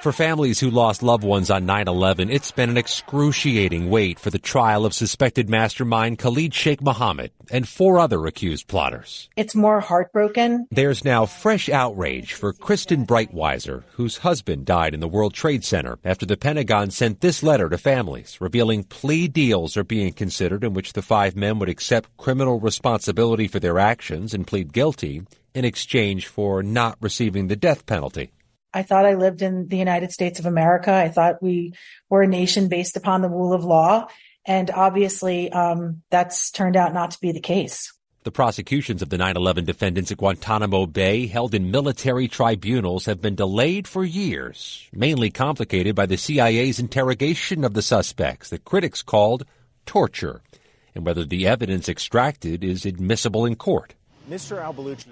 For 0.00 0.12
families 0.12 0.60
who 0.60 0.70
lost 0.70 1.02
loved 1.02 1.24
ones 1.24 1.50
on 1.50 1.66
9-11, 1.66 2.32
it's 2.32 2.52
been 2.52 2.70
an 2.70 2.76
excruciating 2.76 3.90
wait 3.90 4.20
for 4.20 4.30
the 4.30 4.38
trial 4.38 4.86
of 4.86 4.94
suspected 4.94 5.50
mastermind 5.50 6.20
Khalid 6.20 6.54
Sheikh 6.54 6.80
Mohammed 6.80 7.32
and 7.50 7.66
four 7.66 7.98
other 7.98 8.24
accused 8.26 8.68
plotters. 8.68 9.28
It's 9.34 9.56
more 9.56 9.80
heartbroken. 9.80 10.68
There's 10.70 11.04
now 11.04 11.26
fresh 11.26 11.68
outrage 11.68 12.34
for 12.34 12.52
Kristen 12.52 13.06
Breitweiser, 13.06 13.82
whose 13.94 14.18
husband 14.18 14.66
died 14.66 14.94
in 14.94 15.00
the 15.00 15.08
World 15.08 15.34
Trade 15.34 15.64
Center 15.64 15.98
after 16.04 16.24
the 16.24 16.36
Pentagon 16.36 16.92
sent 16.92 17.20
this 17.20 17.42
letter 17.42 17.68
to 17.68 17.76
families, 17.76 18.40
revealing 18.40 18.84
plea 18.84 19.26
deals 19.26 19.76
are 19.76 19.82
being 19.82 20.12
considered 20.12 20.62
in 20.62 20.74
which 20.74 20.92
the 20.92 21.02
five 21.02 21.34
men 21.34 21.58
would 21.58 21.68
accept 21.68 22.16
criminal 22.16 22.60
responsibility 22.60 23.48
for 23.48 23.58
their 23.58 23.80
actions 23.80 24.32
and 24.32 24.46
plead 24.46 24.72
guilty 24.72 25.22
in 25.54 25.64
exchange 25.64 26.28
for 26.28 26.62
not 26.62 26.96
receiving 27.00 27.48
the 27.48 27.56
death 27.56 27.84
penalty. 27.84 28.30
I 28.78 28.84
thought 28.84 29.06
I 29.06 29.14
lived 29.14 29.42
in 29.42 29.66
the 29.66 29.76
United 29.76 30.12
States 30.12 30.38
of 30.38 30.46
America. 30.46 30.92
I 30.92 31.08
thought 31.08 31.42
we 31.42 31.74
were 32.08 32.22
a 32.22 32.28
nation 32.28 32.68
based 32.68 32.96
upon 32.96 33.22
the 33.22 33.28
rule 33.28 33.52
of 33.52 33.64
law. 33.64 34.06
And 34.46 34.70
obviously, 34.70 35.50
um, 35.50 36.02
that's 36.10 36.52
turned 36.52 36.76
out 36.76 36.94
not 36.94 37.10
to 37.10 37.20
be 37.20 37.32
the 37.32 37.40
case. 37.40 37.92
The 38.22 38.30
prosecutions 38.30 39.02
of 39.02 39.08
the 39.08 39.18
9 39.18 39.36
11 39.36 39.64
defendants 39.64 40.12
at 40.12 40.18
Guantanamo 40.18 40.86
Bay, 40.86 41.26
held 41.26 41.54
in 41.54 41.72
military 41.72 42.28
tribunals, 42.28 43.06
have 43.06 43.20
been 43.20 43.34
delayed 43.34 43.88
for 43.88 44.04
years, 44.04 44.88
mainly 44.92 45.30
complicated 45.30 45.96
by 45.96 46.06
the 46.06 46.16
CIA's 46.16 46.78
interrogation 46.78 47.64
of 47.64 47.74
the 47.74 47.82
suspects 47.82 48.50
that 48.50 48.64
critics 48.64 49.02
called 49.02 49.44
torture, 49.86 50.40
and 50.94 51.04
whether 51.04 51.24
the 51.24 51.48
evidence 51.48 51.88
extracted 51.88 52.62
is 52.62 52.86
admissible 52.86 53.44
in 53.44 53.56
court. 53.56 53.94
Mr. 54.28 54.58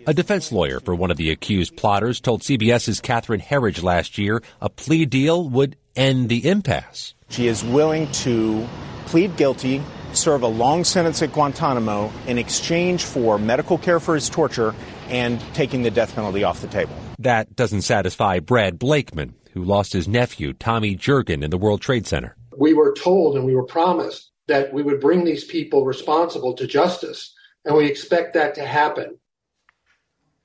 A 0.07 0.13
defense 0.13 0.53
lawyer 0.53 0.79
for 0.79 0.95
one 0.95 1.11
of 1.11 1.17
the 1.17 1.31
accused 1.31 1.75
plotters 1.75 2.21
told 2.21 2.43
CBS's 2.43 3.01
Catherine 3.01 3.41
Herridge 3.41 3.83
last 3.83 4.19
year 4.19 4.43
a 4.61 4.69
plea 4.69 5.07
deal 5.07 5.49
would 5.49 5.77
end 5.95 6.29
the 6.29 6.47
impasse. 6.47 7.15
She 7.31 7.47
is 7.47 7.65
willing 7.65 8.13
to 8.13 8.69
plead 9.07 9.37
guilty, 9.39 9.83
serve 10.13 10.43
a 10.43 10.49
long 10.49 10.85
sentence 10.85 11.23
at 11.23 11.33
Guantanamo 11.33 12.13
in 12.27 12.37
exchange 12.37 13.05
for 13.05 13.39
medical 13.39 13.79
care 13.79 14.01
for 14.01 14.15
his 14.15 14.29
torture 14.29 14.75
and 15.09 15.41
taking 15.55 15.83
the 15.83 15.91
death 15.91 16.15
penalty 16.15 16.45
off 16.45 16.61
the 16.61 16.69
table. 16.69 16.95
That 17.19 17.57
doesn't 17.57 17.83
satisfy 17.83 18.41
Brad 18.41 18.79
Blakeman, 18.79 19.35
who 19.53 19.65
lost 19.65 19.95
his 19.95 20.07
nephew, 20.07 20.53
Tommy 20.53 20.95
Jergen, 20.95 21.43
in 21.43 21.51
the 21.51 21.59
World 21.59 21.81
Trade 21.81 22.07
Center. 22.07 22.37
We 22.59 22.75
were 22.75 22.93
told 22.93 23.37
and 23.37 23.47
we 23.47 23.55
were 23.55 23.65
promised 23.65 24.31
that 24.47 24.75
we 24.75 24.83
would 24.83 25.01
bring 25.01 25.25
these 25.25 25.45
people 25.45 25.87
responsible 25.87 26.53
to 26.55 26.67
justice 26.67 27.33
and 27.67 27.77
we 27.77 27.87
expect 27.87 28.35
that 28.35 28.55
to 28.55 28.65
happen. 28.65 29.19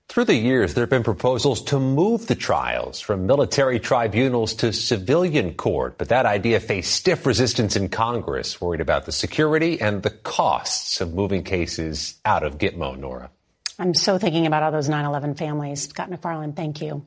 Through 0.09 0.25
the 0.25 0.35
years, 0.35 0.73
there 0.73 0.81
have 0.81 0.89
been 0.89 1.03
proposals 1.03 1.63
to 1.65 1.79
move 1.79 2.27
the 2.27 2.35
trials 2.35 2.99
from 2.99 3.27
military 3.27 3.79
tribunals 3.79 4.53
to 4.55 4.73
civilian 4.73 5.53
court, 5.53 5.97
but 5.97 6.09
that 6.09 6.25
idea 6.25 6.59
faced 6.59 6.93
stiff 6.93 7.25
resistance 7.25 7.77
in 7.77 7.87
Congress, 7.87 8.59
worried 8.59 8.81
about 8.81 9.05
the 9.05 9.13
security 9.13 9.79
and 9.79 10.03
the 10.03 10.09
costs 10.09 10.99
of 10.99 11.13
moving 11.13 11.43
cases 11.43 12.19
out 12.25 12.43
of 12.43 12.57
Gitmo, 12.57 12.97
Norah. 12.97 13.29
I'm 13.79 13.93
so 13.93 14.17
thinking 14.17 14.45
about 14.47 14.63
all 14.63 14.71
those 14.73 14.89
9 14.89 15.05
11 15.05 15.35
families. 15.35 15.87
Scott 15.87 16.09
MacFarlane, 16.09 16.51
thank 16.51 16.81
you. 16.81 17.05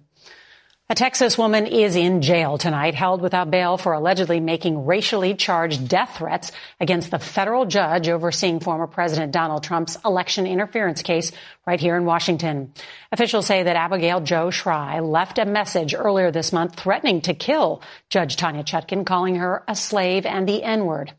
A 0.90 0.94
Texas 0.94 1.38
woman 1.38 1.66
is 1.66 1.96
in 1.96 2.20
jail 2.20 2.58
tonight, 2.58 2.94
held 2.94 3.22
without 3.22 3.50
bail 3.50 3.78
for 3.78 3.94
allegedly 3.94 4.38
making 4.38 4.84
racially 4.84 5.34
charged 5.34 5.88
death 5.88 6.18
threats 6.18 6.52
against 6.78 7.10
the 7.10 7.18
federal 7.18 7.64
judge 7.64 8.06
overseeing 8.06 8.60
former 8.60 8.86
President 8.86 9.32
Donald 9.32 9.64
Trump's 9.64 9.96
election 10.04 10.46
interference 10.46 11.00
case 11.00 11.32
right 11.66 11.80
here 11.80 11.96
in 11.96 12.04
Washington. 12.04 12.74
Officials 13.10 13.46
say 13.46 13.62
that 13.62 13.76
Abigail 13.76 14.20
Jo 14.20 14.50
Shry 14.50 15.00
left 15.00 15.38
a 15.38 15.46
message 15.46 15.94
earlier 15.94 16.30
this 16.30 16.52
month 16.52 16.74
threatening 16.76 17.22
to 17.22 17.32
kill 17.32 17.80
Judge 18.10 18.36
Tanya 18.36 18.62
Chutkan, 18.62 19.06
calling 19.06 19.36
her 19.36 19.64
a 19.66 19.74
slave 19.74 20.26
and 20.26 20.46
the 20.46 20.62
N-word. 20.62 21.14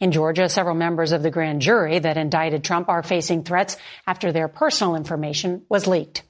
In 0.00 0.10
Georgia, 0.10 0.48
several 0.48 0.74
members 0.74 1.12
of 1.12 1.22
the 1.22 1.30
grand 1.30 1.62
jury 1.62 2.00
that 2.00 2.16
indicted 2.16 2.64
Trump 2.64 2.88
are 2.88 3.04
facing 3.04 3.44
threats 3.44 3.76
after 4.04 4.32
their 4.32 4.48
personal 4.48 4.96
information 4.96 5.62
was 5.68 5.86
leaked. 5.86 6.24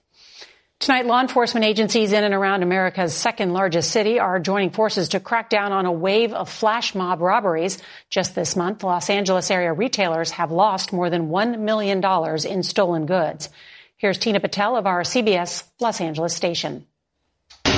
Tonight, 0.78 1.06
law 1.06 1.22
enforcement 1.22 1.64
agencies 1.64 2.12
in 2.12 2.22
and 2.22 2.34
around 2.34 2.62
America's 2.62 3.14
second 3.14 3.54
largest 3.54 3.90
city 3.90 4.20
are 4.20 4.38
joining 4.38 4.70
forces 4.70 5.08
to 5.08 5.20
crack 5.20 5.48
down 5.48 5.72
on 5.72 5.86
a 5.86 5.90
wave 5.90 6.34
of 6.34 6.50
flash 6.50 6.94
mob 6.94 7.22
robberies. 7.22 7.78
Just 8.10 8.34
this 8.34 8.54
month, 8.54 8.84
Los 8.84 9.08
Angeles 9.08 9.50
area 9.50 9.72
retailers 9.72 10.32
have 10.32 10.52
lost 10.52 10.92
more 10.92 11.08
than 11.08 11.30
$1 11.30 11.60
million 11.60 12.04
in 12.46 12.62
stolen 12.62 13.06
goods. 13.06 13.48
Here's 13.96 14.18
Tina 14.18 14.38
Patel 14.38 14.76
of 14.76 14.86
our 14.86 15.00
CBS 15.00 15.64
Los 15.80 16.02
Angeles 16.02 16.34
station. 16.34 16.86
In 17.64 17.72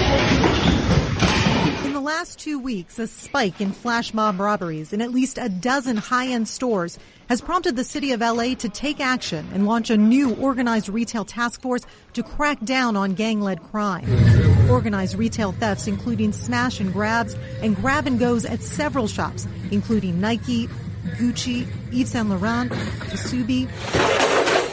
the 1.92 2.02
last 2.02 2.40
two 2.40 2.58
weeks, 2.58 2.98
a 2.98 3.06
spike 3.06 3.60
in 3.60 3.70
flash 3.70 4.12
mob 4.12 4.40
robberies 4.40 4.92
in 4.92 5.00
at 5.00 5.12
least 5.12 5.38
a 5.38 5.48
dozen 5.48 5.96
high 5.96 6.26
end 6.26 6.48
stores 6.48 6.98
has 7.28 7.40
prompted 7.40 7.76
the 7.76 7.84
city 7.84 8.12
of 8.12 8.20
LA 8.20 8.54
to 8.54 8.68
take 8.68 9.00
action 9.00 9.48
and 9.52 9.66
launch 9.66 9.90
a 9.90 9.96
new 9.96 10.34
organized 10.36 10.88
retail 10.88 11.24
task 11.24 11.60
force 11.60 11.82
to 12.14 12.22
crack 12.22 12.62
down 12.64 12.96
on 12.96 13.14
gang-led 13.14 13.62
crime. 13.64 14.06
Organized 14.70 15.16
retail 15.16 15.52
thefts 15.52 15.86
including 15.86 16.32
smash 16.32 16.80
and 16.80 16.92
grabs 16.92 17.34
and 17.62 17.76
grab 17.76 18.06
and 18.06 18.18
goes 18.18 18.44
at 18.44 18.62
several 18.62 19.06
shops, 19.06 19.46
including 19.70 20.20
Nike, 20.20 20.68
Gucci, 21.16 21.66
Yves 21.92 22.10
Saint 22.10 22.28
Laurent, 22.28 22.70
Kasubi, 22.70 23.68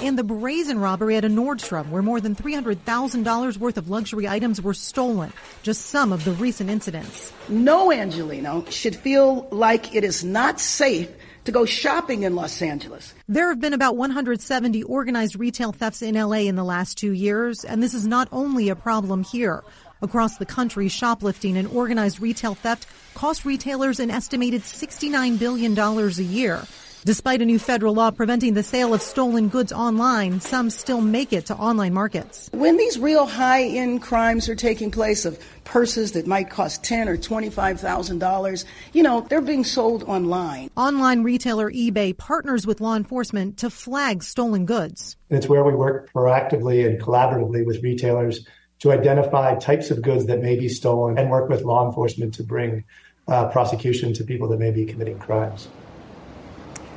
and 0.03 0.17
the 0.17 0.23
brazen 0.23 0.79
robbery 0.79 1.15
at 1.15 1.25
a 1.25 1.29
Nordstrom 1.29 1.89
where 1.89 2.01
more 2.01 2.21
than 2.21 2.35
$300,000 2.35 3.57
worth 3.57 3.77
of 3.77 3.89
luxury 3.89 4.27
items 4.27 4.61
were 4.61 4.73
stolen. 4.73 5.33
Just 5.63 5.87
some 5.87 6.13
of 6.13 6.23
the 6.25 6.31
recent 6.33 6.69
incidents. 6.69 7.33
No 7.49 7.89
Angeleno 7.89 8.69
should 8.71 8.95
feel 8.95 9.47
like 9.51 9.95
it 9.95 10.03
is 10.03 10.23
not 10.23 10.59
safe 10.59 11.09
to 11.45 11.51
go 11.51 11.65
shopping 11.65 12.23
in 12.23 12.35
Los 12.35 12.61
Angeles. 12.61 13.13
There 13.27 13.49
have 13.49 13.59
been 13.59 13.73
about 13.73 13.95
170 13.95 14.83
organized 14.83 15.39
retail 15.39 15.71
thefts 15.71 16.01
in 16.01 16.15
LA 16.15 16.45
in 16.49 16.55
the 16.55 16.63
last 16.63 16.97
two 16.97 17.11
years, 17.11 17.63
and 17.63 17.81
this 17.81 17.93
is 17.93 18.05
not 18.05 18.27
only 18.31 18.69
a 18.69 18.75
problem 18.75 19.23
here. 19.23 19.63
Across 20.01 20.37
the 20.37 20.45
country, 20.45 20.89
shoplifting 20.89 21.57
and 21.57 21.67
organized 21.69 22.19
retail 22.19 22.53
theft 22.53 22.85
cost 23.13 23.45
retailers 23.45 23.99
an 23.99 24.11
estimated 24.11 24.61
$69 24.61 25.39
billion 25.39 25.77
a 25.79 26.09
year. 26.21 26.63
Despite 27.05 27.39
a 27.43 27.45
new 27.45 27.59
federal 27.59 27.93
law 27.93 28.09
preventing 28.09 28.55
the 28.55 28.63
sale 28.63 28.91
of 28.91 28.99
stolen 28.99 29.49
goods 29.49 29.71
online, 29.71 30.39
some 30.41 30.71
still 30.71 31.01
make 31.01 31.33
it 31.33 31.45
to 31.45 31.55
online 31.55 31.93
markets. 31.93 32.49
When 32.51 32.77
these 32.77 32.97
real 32.97 33.27
high-end 33.27 34.01
crimes 34.01 34.49
are 34.49 34.55
taking 34.55 34.89
place 34.89 35.23
of 35.23 35.37
purses 35.65 36.13
that 36.13 36.25
might 36.25 36.49
cost 36.49 36.83
ten 36.83 37.07
or 37.07 37.15
twenty-five 37.15 37.79
thousand 37.79 38.17
dollars, 38.17 38.65
you 38.91 39.03
know, 39.03 39.21
they're 39.29 39.39
being 39.39 39.63
sold 39.63 40.01
online. 40.05 40.71
Online 40.75 41.21
retailer 41.21 41.69
eBay 41.69 42.17
partners 42.17 42.65
with 42.65 42.81
law 42.81 42.95
enforcement 42.95 43.57
to 43.57 43.69
flag 43.69 44.23
stolen 44.23 44.65
goods. 44.65 45.15
It's 45.29 45.47
where 45.47 45.63
we 45.63 45.75
work 45.75 46.11
proactively 46.11 46.87
and 46.87 46.99
collaboratively 46.99 47.67
with 47.67 47.83
retailers 47.83 48.47
to 48.79 48.91
identify 48.91 49.53
types 49.59 49.91
of 49.91 50.01
goods 50.01 50.25
that 50.25 50.41
may 50.41 50.57
be 50.57 50.69
stolen 50.69 51.19
and 51.19 51.29
work 51.29 51.49
with 51.51 51.61
law 51.61 51.85
enforcement 51.85 52.33
to 52.33 52.43
bring 52.43 52.83
uh, 53.27 53.47
prosecution 53.49 54.11
to 54.13 54.23
people 54.23 54.47
that 54.47 54.57
may 54.57 54.71
be 54.71 54.85
committing 54.85 55.19
crimes. 55.19 55.67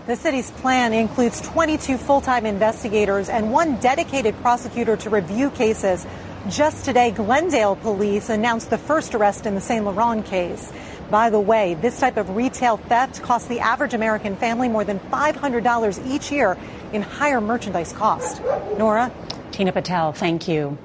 The 0.09 0.17
city's 0.17 0.51
plan 0.51 0.95
includes 0.95 1.39
22 1.43 1.99
full 1.99 2.23
time 2.23 2.47
investigators 2.47 3.29
and 3.29 3.53
one 3.53 3.77
dedicated 3.77 4.35
prosecutor 4.37 4.97
to 4.97 5.11
review 5.11 5.51
cases. 5.51 6.07
Just 6.49 6.87
today, 6.87 7.11
Glendale 7.11 7.77
police 7.77 8.31
announced 8.31 8.71
the 8.71 8.79
first 8.79 9.15
arrest 9.15 9.45
in 9.45 9.55
the 9.55 9.61
St. 9.61 9.85
Laurent 9.85 10.25
case. 10.25 10.73
By 11.11 11.29
the 11.29 11.39
way, 11.39 11.75
this 11.75 12.01
type 12.01 12.17
of 12.17 12.35
retail 12.35 12.79
theft 12.79 13.21
costs 13.21 13.49
the 13.49 13.61
average 13.61 13.93
American 13.93 14.35
family 14.37 14.71
more 14.71 14.83
than 14.83 14.99
$500 14.99 16.07
each 16.07 16.33
year 16.33 16.57
in 16.95 17.03
higher 17.03 17.43
merchandise 17.43 17.93
cost. 17.93 18.41
Norah? 18.79 19.13
Tina 19.51 19.73
Patel, 19.73 20.15
thank 20.15 20.49
you. 20.49 20.79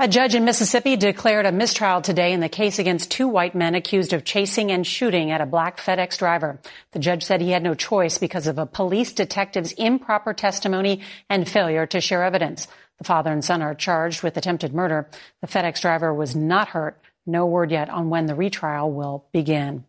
A 0.00 0.08
judge 0.08 0.34
in 0.34 0.44
Mississippi 0.44 0.96
declared 0.96 1.46
a 1.46 1.52
mistrial 1.52 2.00
today 2.00 2.32
in 2.32 2.40
the 2.40 2.48
case 2.48 2.78
against 2.78 3.10
two 3.10 3.28
white 3.28 3.54
men 3.54 3.74
accused 3.74 4.12
of 4.12 4.24
chasing 4.24 4.72
and 4.72 4.86
shooting 4.86 5.30
at 5.30 5.40
a 5.40 5.46
black 5.46 5.78
FedEx 5.78 6.18
driver. 6.18 6.58
The 6.92 6.98
judge 6.98 7.24
said 7.24 7.40
he 7.40 7.50
had 7.50 7.62
no 7.62 7.74
choice 7.74 8.18
because 8.18 8.46
of 8.46 8.58
a 8.58 8.66
police 8.66 9.12
detective's 9.12 9.72
improper 9.72 10.32
testimony 10.32 11.02
and 11.28 11.48
failure 11.48 11.86
to 11.86 12.00
share 12.00 12.24
evidence. 12.24 12.66
The 12.98 13.04
father 13.04 13.30
and 13.30 13.44
son 13.44 13.62
are 13.62 13.74
charged 13.74 14.22
with 14.22 14.36
attempted 14.36 14.74
murder. 14.74 15.08
The 15.40 15.46
FedEx 15.46 15.80
driver 15.80 16.12
was 16.12 16.34
not 16.34 16.68
hurt. 16.68 16.98
No 17.26 17.46
word 17.46 17.70
yet 17.70 17.88
on 17.88 18.10
when 18.10 18.26
the 18.26 18.34
retrial 18.34 18.90
will 18.90 19.26
begin. 19.32 19.84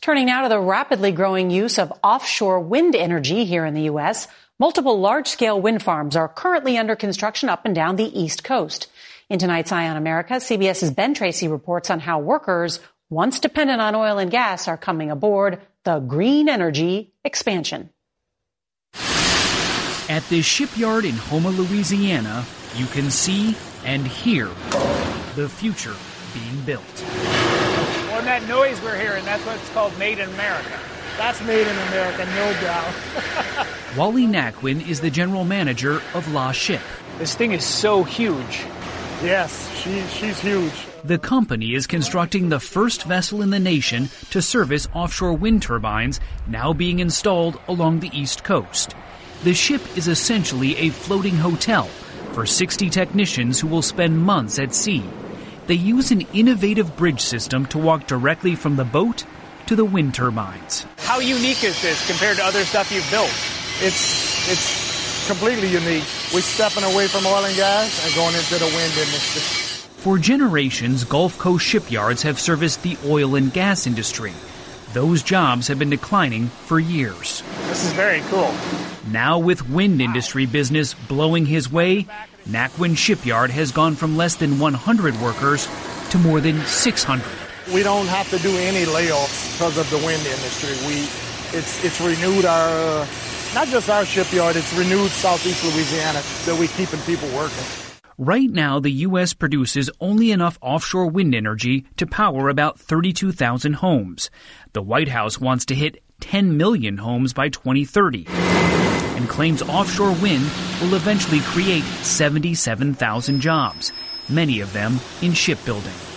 Turning 0.00 0.26
now 0.26 0.42
to 0.42 0.48
the 0.48 0.58
rapidly 0.58 1.12
growing 1.12 1.50
use 1.50 1.78
of 1.78 1.92
offshore 2.02 2.58
wind 2.58 2.96
energy 2.96 3.44
here 3.44 3.64
in 3.64 3.74
the 3.74 3.82
U.S. 3.82 4.26
Multiple 4.62 5.00
large 5.00 5.26
scale 5.26 5.60
wind 5.60 5.82
farms 5.82 6.14
are 6.14 6.28
currently 6.28 6.78
under 6.78 6.94
construction 6.94 7.48
up 7.48 7.66
and 7.66 7.74
down 7.74 7.96
the 7.96 8.16
East 8.16 8.44
Coast. 8.44 8.86
In 9.28 9.40
tonight's 9.40 9.72
Eye 9.72 9.88
on 9.88 9.96
America, 9.96 10.34
CBS's 10.34 10.92
Ben 10.92 11.14
Tracy 11.14 11.48
reports 11.48 11.90
on 11.90 11.98
how 11.98 12.20
workers, 12.20 12.78
once 13.10 13.40
dependent 13.40 13.80
on 13.80 13.96
oil 13.96 14.18
and 14.18 14.30
gas, 14.30 14.68
are 14.68 14.76
coming 14.76 15.10
aboard 15.10 15.60
the 15.82 15.98
green 15.98 16.48
energy 16.48 17.12
expansion. 17.24 17.90
At 20.08 20.22
this 20.30 20.46
shipyard 20.46 21.06
in 21.06 21.16
Houma, 21.16 21.50
Louisiana, 21.50 22.44
you 22.76 22.86
can 22.86 23.10
see 23.10 23.56
and 23.84 24.06
hear 24.06 24.46
the 25.34 25.48
future 25.48 25.96
being 26.34 26.60
built. 26.64 26.84
Well, 27.02 28.22
that 28.22 28.46
noise 28.46 28.80
we're 28.80 28.96
hearing, 28.96 29.24
that's 29.24 29.44
what's 29.44 29.68
called 29.70 29.98
Made 29.98 30.20
in 30.20 30.28
America. 30.30 30.78
That's 31.18 31.42
made 31.44 31.66
in 31.66 31.78
America, 31.88 32.24
no 32.24 32.52
doubt. 32.60 32.94
Wally 33.96 34.26
Naquin 34.26 34.86
is 34.88 35.00
the 35.00 35.10
general 35.10 35.44
manager 35.44 35.96
of 36.14 36.24
LaShip. 36.26 36.80
This 37.18 37.34
thing 37.34 37.52
is 37.52 37.64
so 37.64 38.02
huge. 38.02 38.64
Yes, 39.22 39.70
she, 39.76 40.00
she's 40.06 40.40
huge. 40.40 40.72
The 41.04 41.18
company 41.18 41.74
is 41.74 41.86
constructing 41.86 42.48
the 42.48 42.60
first 42.60 43.04
vessel 43.04 43.42
in 43.42 43.50
the 43.50 43.60
nation 43.60 44.08
to 44.30 44.40
service 44.40 44.88
offshore 44.94 45.34
wind 45.34 45.62
turbines 45.62 46.20
now 46.46 46.72
being 46.72 47.00
installed 47.00 47.60
along 47.68 48.00
the 48.00 48.10
East 48.12 48.44
Coast. 48.44 48.94
The 49.44 49.54
ship 49.54 49.82
is 49.96 50.08
essentially 50.08 50.76
a 50.76 50.90
floating 50.90 51.36
hotel 51.36 51.84
for 52.32 52.46
60 52.46 52.88
technicians 52.88 53.60
who 53.60 53.66
will 53.66 53.82
spend 53.82 54.18
months 54.18 54.58
at 54.58 54.74
sea. 54.74 55.04
They 55.66 55.74
use 55.74 56.10
an 56.10 56.22
innovative 56.32 56.96
bridge 56.96 57.20
system 57.20 57.66
to 57.66 57.78
walk 57.78 58.06
directly 58.06 58.54
from 58.54 58.76
the 58.76 58.84
boat 58.84 59.24
to 59.72 59.76
the 59.76 59.84
wind 59.86 60.14
turbines. 60.14 60.84
How 60.98 61.18
unique 61.18 61.64
is 61.64 61.80
this 61.80 62.06
compared 62.06 62.36
to 62.36 62.44
other 62.44 62.62
stuff 62.66 62.92
you've 62.92 63.10
built? 63.10 63.32
It's 63.80 64.46
it's 64.50 65.26
completely 65.26 65.68
unique. 65.68 66.04
We're 66.34 66.42
stepping 66.42 66.84
away 66.84 67.08
from 67.08 67.24
oil 67.24 67.42
and 67.42 67.56
gas 67.56 68.04
and 68.04 68.14
going 68.14 68.34
into 68.34 68.58
the 68.58 68.66
wind 68.66 68.92
industry. 68.92 69.40
For 70.02 70.18
generations, 70.18 71.04
Gulf 71.04 71.38
Coast 71.38 71.64
shipyards 71.64 72.20
have 72.20 72.38
serviced 72.38 72.82
the 72.82 72.98
oil 73.06 73.34
and 73.34 73.50
gas 73.50 73.86
industry. 73.86 74.34
Those 74.92 75.22
jobs 75.22 75.68
have 75.68 75.78
been 75.78 75.88
declining 75.88 76.48
for 76.48 76.78
years. 76.78 77.42
This 77.68 77.86
is 77.86 77.94
very 77.94 78.20
cool. 78.28 78.54
Now, 79.10 79.38
with 79.38 79.70
wind 79.70 80.02
industry 80.02 80.44
business 80.44 80.92
blowing 80.92 81.46
his 81.46 81.72
way, 81.72 82.06
Naquin 82.46 82.94
Shipyard 82.94 83.50
has 83.50 83.72
gone 83.72 83.94
from 83.94 84.18
less 84.18 84.34
than 84.34 84.58
100 84.58 85.18
workers 85.18 85.66
to 86.10 86.18
more 86.18 86.42
than 86.42 86.60
600. 86.66 87.41
We 87.70 87.82
don't 87.82 88.06
have 88.06 88.28
to 88.30 88.38
do 88.38 88.56
any 88.56 88.84
layoffs 88.84 89.52
because 89.52 89.78
of 89.78 89.88
the 89.90 89.98
wind 89.98 90.26
industry. 90.26 90.74
We, 90.88 91.02
it's, 91.56 91.84
it's 91.84 92.00
renewed 92.00 92.44
our, 92.44 93.02
uh, 93.02 93.06
not 93.54 93.68
just 93.68 93.88
our 93.88 94.04
shipyard, 94.04 94.56
it's 94.56 94.72
renewed 94.72 95.10
Southeast 95.10 95.62
Louisiana 95.64 96.22
that 96.46 96.56
we're 96.58 96.68
keeping 96.68 97.00
people 97.00 97.28
working. 97.36 97.64
Right 98.18 98.50
now, 98.50 98.80
the 98.80 98.90
U.S. 99.06 99.32
produces 99.32 99.90
only 100.00 100.32
enough 100.32 100.58
offshore 100.60 101.06
wind 101.06 101.34
energy 101.34 101.86
to 101.96 102.06
power 102.06 102.48
about 102.48 102.78
32,000 102.78 103.74
homes. 103.74 104.30
The 104.72 104.82
White 104.82 105.08
House 105.08 105.40
wants 105.40 105.64
to 105.66 105.74
hit 105.74 106.02
10 106.20 106.56
million 106.56 106.98
homes 106.98 107.32
by 107.32 107.48
2030 107.48 108.26
and 109.22 109.28
claims 109.28 109.62
offshore 109.62 110.12
wind 110.14 110.50
will 110.80 110.94
eventually 110.94 111.40
create 111.40 111.84
77,000 112.02 113.40
jobs, 113.40 113.92
many 114.28 114.60
of 114.60 114.72
them 114.72 114.98
in 115.20 115.32
shipbuilding. 115.32 116.11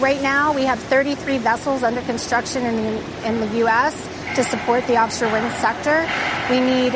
Right 0.00 0.22
now, 0.22 0.52
we 0.52 0.62
have 0.62 0.78
33 0.78 1.38
vessels 1.38 1.82
under 1.82 2.00
construction 2.02 2.64
in 2.64 2.76
the, 2.76 3.26
in 3.26 3.40
the 3.40 3.58
U.S. 3.58 4.08
to 4.36 4.44
support 4.44 4.86
the 4.86 4.96
offshore 4.96 5.32
wind 5.32 5.52
sector. 5.54 6.08
We 6.48 6.60
need 6.60 6.92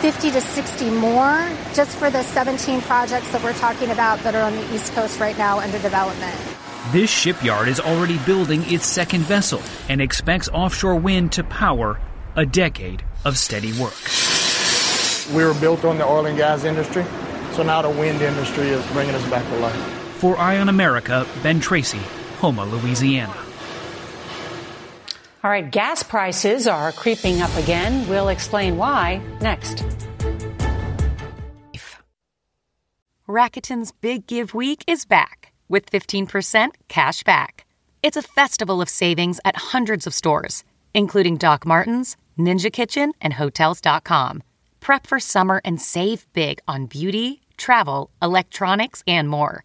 50 0.00 0.32
to 0.32 0.40
60 0.40 0.90
more 0.90 1.48
just 1.74 1.96
for 1.96 2.10
the 2.10 2.24
17 2.24 2.80
projects 2.82 3.30
that 3.30 3.40
we're 3.44 3.52
talking 3.52 3.90
about 3.90 4.18
that 4.24 4.34
are 4.34 4.42
on 4.42 4.52
the 4.56 4.74
East 4.74 4.92
Coast 4.94 5.20
right 5.20 5.38
now 5.38 5.60
under 5.60 5.78
development. 5.78 6.34
This 6.90 7.08
shipyard 7.08 7.68
is 7.68 7.78
already 7.78 8.18
building 8.18 8.64
its 8.64 8.84
second 8.84 9.22
vessel 9.22 9.62
and 9.88 10.00
expects 10.00 10.48
offshore 10.48 10.96
wind 10.96 11.30
to 11.32 11.44
power 11.44 12.00
a 12.34 12.44
decade 12.44 13.04
of 13.24 13.38
steady 13.38 13.72
work. 13.80 13.94
We 15.32 15.44
were 15.44 15.54
built 15.60 15.84
on 15.84 15.98
the 15.98 16.04
oil 16.04 16.26
and 16.26 16.36
gas 16.36 16.64
industry, 16.64 17.04
so 17.52 17.62
now 17.62 17.80
the 17.80 17.90
wind 17.90 18.20
industry 18.22 18.70
is 18.70 18.84
bringing 18.88 19.14
us 19.14 19.30
back 19.30 19.46
to 19.50 19.56
life. 19.60 19.76
For 20.18 20.36
Eye 20.36 20.58
on 20.58 20.68
America, 20.68 21.26
Ben 21.44 21.60
Tracy, 21.60 22.00
Houma, 22.44 22.66
Louisiana. 22.66 23.34
All 25.42 25.50
right, 25.50 25.70
gas 25.70 26.02
prices 26.02 26.66
are 26.66 26.92
creeping 26.92 27.40
up 27.40 27.56
again. 27.56 28.06
We'll 28.06 28.28
explain 28.28 28.76
why 28.76 29.22
next. 29.40 29.82
Rakuten's 33.26 33.92
Big 33.92 34.26
Give 34.26 34.52
Week 34.52 34.84
is 34.86 35.06
back 35.06 35.54
with 35.70 35.90
15% 35.90 36.72
cash 36.88 37.22
back. 37.22 37.64
It's 38.02 38.18
a 38.18 38.22
festival 38.22 38.82
of 38.82 38.90
savings 38.90 39.40
at 39.46 39.56
hundreds 39.72 40.06
of 40.06 40.12
stores, 40.12 40.64
including 40.92 41.38
Doc 41.38 41.64
Martens, 41.64 42.18
Ninja 42.38 42.70
Kitchen, 42.70 43.14
and 43.22 43.32
Hotels.com. 43.32 44.42
Prep 44.80 45.06
for 45.06 45.18
summer 45.18 45.62
and 45.64 45.80
save 45.80 46.30
big 46.34 46.60
on 46.68 46.84
beauty, 46.84 47.40
travel, 47.56 48.10
electronics, 48.20 49.02
and 49.06 49.30
more. 49.30 49.64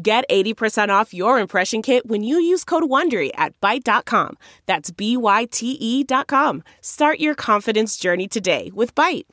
Get 0.00 0.28
80% 0.28 0.88
off 0.88 1.14
your 1.14 1.38
impression 1.38 1.80
kit 1.80 2.06
when 2.06 2.24
you 2.24 2.38
use 2.38 2.64
code 2.64 2.82
WONDERY 2.82 3.30
at 3.36 3.60
Byte.com. 3.60 4.36
That's 4.66 4.90
B-Y-T-E 4.90 6.04
dot 6.04 6.26
com. 6.26 6.64
Start 6.80 7.20
your 7.20 7.34
confidence 7.36 7.96
journey 7.96 8.26
today 8.26 8.72
with 8.74 8.94
Byte. 8.94 9.26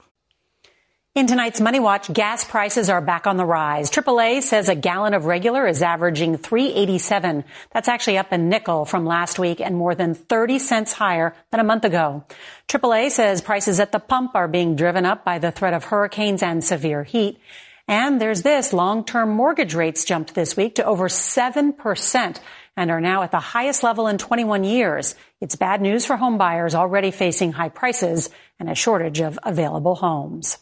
In 1.13 1.27
tonight's 1.27 1.59
Money 1.59 1.81
Watch, 1.81 2.13
gas 2.13 2.45
prices 2.45 2.89
are 2.89 3.01
back 3.01 3.27
on 3.27 3.35
the 3.35 3.43
rise. 3.43 3.91
AAA 3.91 4.41
says 4.43 4.69
a 4.69 4.75
gallon 4.75 5.13
of 5.13 5.25
regular 5.25 5.67
is 5.67 5.81
averaging 5.81 6.37
387. 6.37 7.43
That's 7.73 7.89
actually 7.89 8.17
up 8.17 8.31
a 8.31 8.37
nickel 8.37 8.85
from 8.85 9.05
last 9.05 9.37
week 9.37 9.59
and 9.59 9.75
more 9.75 9.93
than 9.93 10.15
30 10.15 10.59
cents 10.59 10.93
higher 10.93 11.35
than 11.49 11.59
a 11.59 11.65
month 11.65 11.83
ago. 11.83 12.23
AAA 12.69 13.11
says 13.11 13.41
prices 13.41 13.81
at 13.81 13.91
the 13.91 13.99
pump 13.99 14.35
are 14.35 14.47
being 14.47 14.77
driven 14.77 15.05
up 15.05 15.25
by 15.25 15.37
the 15.37 15.51
threat 15.51 15.73
of 15.73 15.83
hurricanes 15.83 16.43
and 16.43 16.63
severe 16.63 17.03
heat. 17.03 17.39
And 17.87 18.21
there's 18.21 18.41
this, 18.41 18.73
long-term 18.73 19.29
mortgage 19.29 19.73
rates 19.73 20.05
jumped 20.05 20.33
this 20.35 20.55
week 20.55 20.75
to 20.75 20.85
over 20.85 21.07
7% 21.07 22.39
and 22.77 22.91
are 22.91 23.01
now 23.01 23.23
at 23.23 23.31
the 23.31 23.39
highest 23.39 23.83
level 23.83 24.07
in 24.07 24.17
21 24.17 24.63
years. 24.63 25.15
It's 25.41 25.55
bad 25.55 25.81
news 25.81 26.05
for 26.05 26.15
homebuyers 26.15 26.75
already 26.75 27.11
facing 27.11 27.51
high 27.51 27.69
prices 27.69 28.29
and 28.59 28.69
a 28.69 28.75
shortage 28.75 29.19
of 29.19 29.37
available 29.43 29.95
homes. 29.95 30.57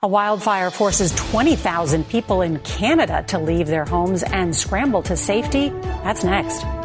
A 0.00 0.06
wildfire 0.06 0.70
forces 0.70 1.12
20,000 1.14 2.08
people 2.08 2.40
in 2.40 2.60
Canada 2.60 3.24
to 3.28 3.38
leave 3.38 3.66
their 3.66 3.84
homes 3.84 4.22
and 4.22 4.54
scramble 4.54 5.02
to 5.02 5.16
safety. 5.16 5.70
That's 5.70 6.22
next. 6.22 6.77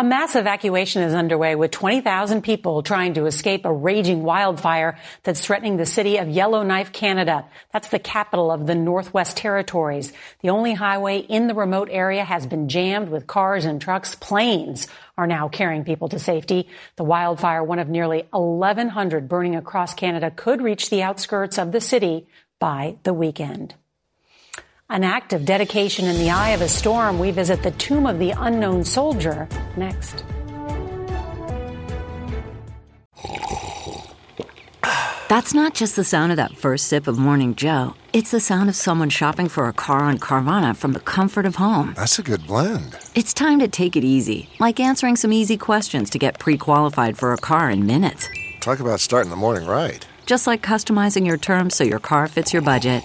A 0.00 0.02
mass 0.02 0.34
evacuation 0.34 1.02
is 1.02 1.12
underway 1.12 1.56
with 1.56 1.72
20,000 1.72 2.40
people 2.40 2.82
trying 2.82 3.12
to 3.12 3.26
escape 3.26 3.66
a 3.66 3.72
raging 3.72 4.22
wildfire 4.22 4.96
that's 5.24 5.42
threatening 5.42 5.76
the 5.76 5.84
city 5.84 6.16
of 6.16 6.26
Yellowknife, 6.26 6.90
Canada. 6.90 7.44
That's 7.70 7.88
the 7.88 7.98
capital 7.98 8.50
of 8.50 8.66
the 8.66 8.74
Northwest 8.74 9.36
Territories. 9.36 10.14
The 10.40 10.48
only 10.48 10.72
highway 10.72 11.18
in 11.18 11.48
the 11.48 11.54
remote 11.54 11.90
area 11.92 12.24
has 12.24 12.46
been 12.46 12.70
jammed 12.70 13.10
with 13.10 13.26
cars 13.26 13.66
and 13.66 13.78
trucks. 13.78 14.14
Planes 14.14 14.88
are 15.18 15.26
now 15.26 15.50
carrying 15.50 15.84
people 15.84 16.08
to 16.08 16.18
safety. 16.18 16.68
The 16.96 17.04
wildfire, 17.04 17.62
one 17.62 17.78
of 17.78 17.90
nearly 17.90 18.26
1,100 18.30 19.28
burning 19.28 19.54
across 19.54 19.92
Canada, 19.92 20.30
could 20.30 20.62
reach 20.62 20.88
the 20.88 21.02
outskirts 21.02 21.58
of 21.58 21.72
the 21.72 21.80
city 21.82 22.26
by 22.58 22.96
the 23.02 23.12
weekend. 23.12 23.74
An 24.90 25.04
act 25.04 25.32
of 25.32 25.44
dedication 25.44 26.06
in 26.06 26.18
the 26.18 26.30
eye 26.30 26.48
of 26.48 26.62
a 26.62 26.68
storm. 26.68 27.20
We 27.20 27.30
visit 27.30 27.62
the 27.62 27.70
tomb 27.70 28.06
of 28.06 28.18
the 28.18 28.32
unknown 28.32 28.84
soldier 28.84 29.46
next. 29.76 30.24
That's 35.28 35.54
not 35.54 35.74
just 35.74 35.94
the 35.94 36.02
sound 36.02 36.32
of 36.32 36.36
that 36.38 36.56
first 36.56 36.88
sip 36.88 37.06
of 37.06 37.20
Morning 37.20 37.54
Joe. 37.54 37.94
It's 38.12 38.32
the 38.32 38.40
sound 38.40 38.68
of 38.68 38.74
someone 38.74 39.10
shopping 39.10 39.48
for 39.48 39.68
a 39.68 39.72
car 39.72 40.00
on 40.00 40.18
Carvana 40.18 40.76
from 40.76 40.92
the 40.92 40.98
comfort 40.98 41.46
of 41.46 41.54
home. 41.54 41.92
That's 41.94 42.18
a 42.18 42.24
good 42.24 42.44
blend. 42.48 42.98
It's 43.14 43.32
time 43.32 43.60
to 43.60 43.68
take 43.68 43.94
it 43.94 44.02
easy, 44.02 44.48
like 44.58 44.80
answering 44.80 45.14
some 45.14 45.32
easy 45.32 45.56
questions 45.56 46.10
to 46.10 46.18
get 46.18 46.40
pre 46.40 46.58
qualified 46.58 47.16
for 47.16 47.32
a 47.32 47.36
car 47.36 47.70
in 47.70 47.86
minutes. 47.86 48.28
Talk 48.58 48.80
about 48.80 48.98
starting 48.98 49.30
the 49.30 49.36
morning 49.36 49.68
right. 49.68 50.04
Just 50.26 50.48
like 50.48 50.62
customizing 50.62 51.24
your 51.24 51.36
terms 51.36 51.76
so 51.76 51.84
your 51.84 52.00
car 52.00 52.26
fits 52.26 52.52
your 52.52 52.62
budget. 52.62 53.04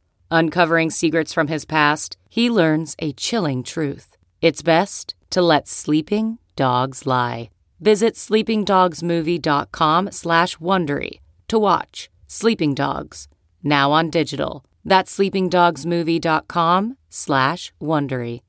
Uncovering 0.33 0.89
secrets 0.89 1.33
from 1.33 1.47
his 1.47 1.65
past, 1.65 2.15
he 2.29 2.49
learns 2.49 2.95
a 2.99 3.11
chilling 3.11 3.63
truth. 3.63 4.15
It's 4.41 4.61
best 4.61 5.13
to 5.29 5.41
let 5.41 5.67
sleeping 5.67 6.37
dogs 6.55 7.05
lie. 7.05 7.49
Visit 7.81 8.15
sleepingdogsmovie.com 8.15 10.11
slash 10.11 10.57
Wondery 10.57 11.19
to 11.49 11.59
watch 11.59 12.09
Sleeping 12.27 12.73
Dogs, 12.73 13.27
now 13.61 13.91
on 13.91 14.09
digital. 14.09 14.63
That's 14.85 15.17
sleepingdogsmovie.com 15.17 16.97
slash 17.09 17.73
Wondery. 17.81 18.41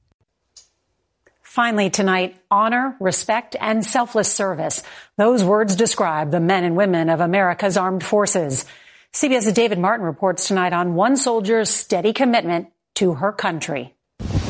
Finally 1.42 1.90
tonight, 1.90 2.36
honor, 2.50 2.96
respect, 3.00 3.56
and 3.60 3.84
selfless 3.84 4.32
service. 4.32 4.82
Those 5.18 5.42
words 5.42 5.74
describe 5.74 6.30
the 6.30 6.40
men 6.40 6.62
and 6.64 6.76
women 6.76 7.10
of 7.10 7.20
America's 7.20 7.76
armed 7.76 8.04
forces. 8.04 8.64
CBS's 9.14 9.52
David 9.52 9.78
Martin 9.78 10.06
reports 10.06 10.48
tonight 10.48 10.72
on 10.72 10.94
one 10.94 11.18
soldier's 11.18 11.68
steady 11.68 12.14
commitment 12.14 12.68
to 12.94 13.12
her 13.12 13.30
country. 13.30 13.94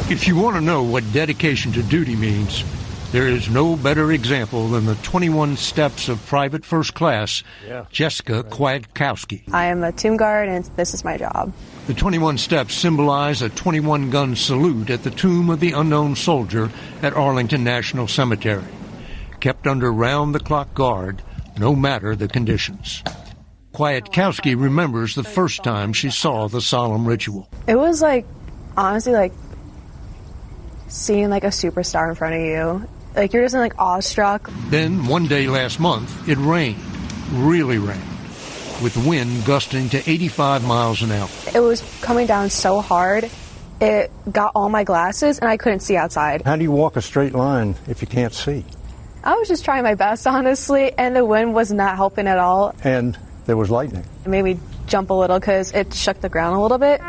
If 0.08 0.28
you 0.28 0.36
want 0.36 0.54
to 0.54 0.60
know 0.60 0.84
what 0.84 1.02
dedication 1.12 1.72
to 1.72 1.82
duty 1.82 2.14
means, 2.14 2.62
there 3.10 3.26
is 3.26 3.50
no 3.50 3.74
better 3.74 4.12
example 4.12 4.68
than 4.68 4.86
the 4.86 4.94
21 4.94 5.56
steps 5.56 6.08
of 6.08 6.24
Private 6.26 6.64
First 6.64 6.94
Class 6.94 7.42
yeah. 7.66 7.86
Jessica 7.90 8.44
Kwiatkowski. 8.44 9.52
I 9.52 9.64
am 9.64 9.82
a 9.82 9.90
tomb 9.90 10.16
guard, 10.16 10.48
and 10.48 10.64
this 10.76 10.94
is 10.94 11.02
my 11.02 11.18
job. 11.18 11.52
The 11.88 11.94
21 11.94 12.38
steps 12.38 12.72
symbolize 12.72 13.42
a 13.42 13.48
21 13.48 14.10
gun 14.10 14.36
salute 14.36 14.90
at 14.90 15.02
the 15.02 15.10
tomb 15.10 15.50
of 15.50 15.58
the 15.58 15.72
unknown 15.72 16.14
soldier 16.14 16.70
at 17.02 17.14
Arlington 17.14 17.64
National 17.64 18.06
Cemetery, 18.06 18.62
kept 19.40 19.66
under 19.66 19.92
round 19.92 20.36
the 20.36 20.40
clock 20.40 20.72
guard, 20.72 21.20
no 21.58 21.74
matter 21.74 22.14
the 22.14 22.28
conditions. 22.28 23.02
Kwiatkowski 23.72 24.60
remembers 24.60 25.14
the 25.14 25.24
first 25.24 25.64
time 25.64 25.92
she 25.92 26.10
saw 26.10 26.46
the 26.48 26.60
solemn 26.60 27.06
ritual. 27.06 27.48
It 27.66 27.76
was 27.76 28.02
like, 28.02 28.26
honestly, 28.76 29.12
like 29.12 29.32
seeing 30.88 31.30
like 31.30 31.44
a 31.44 31.48
superstar 31.48 32.10
in 32.10 32.14
front 32.14 32.34
of 32.34 32.40
you. 32.42 32.88
Like 33.16 33.32
you're 33.32 33.42
just 33.42 33.54
like 33.54 33.78
awestruck. 33.78 34.50
Then 34.68 35.06
one 35.06 35.26
day 35.26 35.46
last 35.46 35.80
month, 35.80 36.28
it 36.28 36.36
rained, 36.38 36.82
really 37.32 37.78
rained, 37.78 38.02
with 38.82 38.94
wind 39.06 39.44
gusting 39.46 39.88
to 39.90 40.10
85 40.10 40.66
miles 40.66 41.02
an 41.02 41.12
hour. 41.12 41.28
It 41.54 41.60
was 41.60 41.82
coming 42.02 42.26
down 42.26 42.50
so 42.50 42.80
hard, 42.80 43.30
it 43.80 44.10
got 44.30 44.52
all 44.54 44.68
my 44.68 44.84
glasses 44.84 45.38
and 45.38 45.48
I 45.48 45.56
couldn't 45.56 45.80
see 45.80 45.96
outside. 45.96 46.42
How 46.42 46.56
do 46.56 46.62
you 46.62 46.72
walk 46.72 46.96
a 46.96 47.02
straight 47.02 47.34
line 47.34 47.74
if 47.88 48.00
you 48.02 48.06
can't 48.06 48.34
see? 48.34 48.64
I 49.24 49.34
was 49.34 49.48
just 49.48 49.64
trying 49.64 49.82
my 49.82 49.94
best, 49.94 50.26
honestly, 50.26 50.92
and 50.98 51.16
the 51.16 51.24
wind 51.24 51.54
was 51.54 51.72
not 51.72 51.96
helping 51.96 52.26
at 52.26 52.38
all. 52.38 52.74
And 52.82 53.16
there 53.46 53.56
was 53.56 53.70
lightning. 53.70 54.04
It 54.24 54.28
made 54.28 54.42
me 54.42 54.58
jump 54.86 55.10
a 55.10 55.14
little 55.14 55.38
because 55.38 55.72
it 55.72 55.94
shook 55.94 56.20
the 56.20 56.28
ground 56.28 56.56
a 56.56 56.60
little 56.60 56.78
bit. 56.78 57.00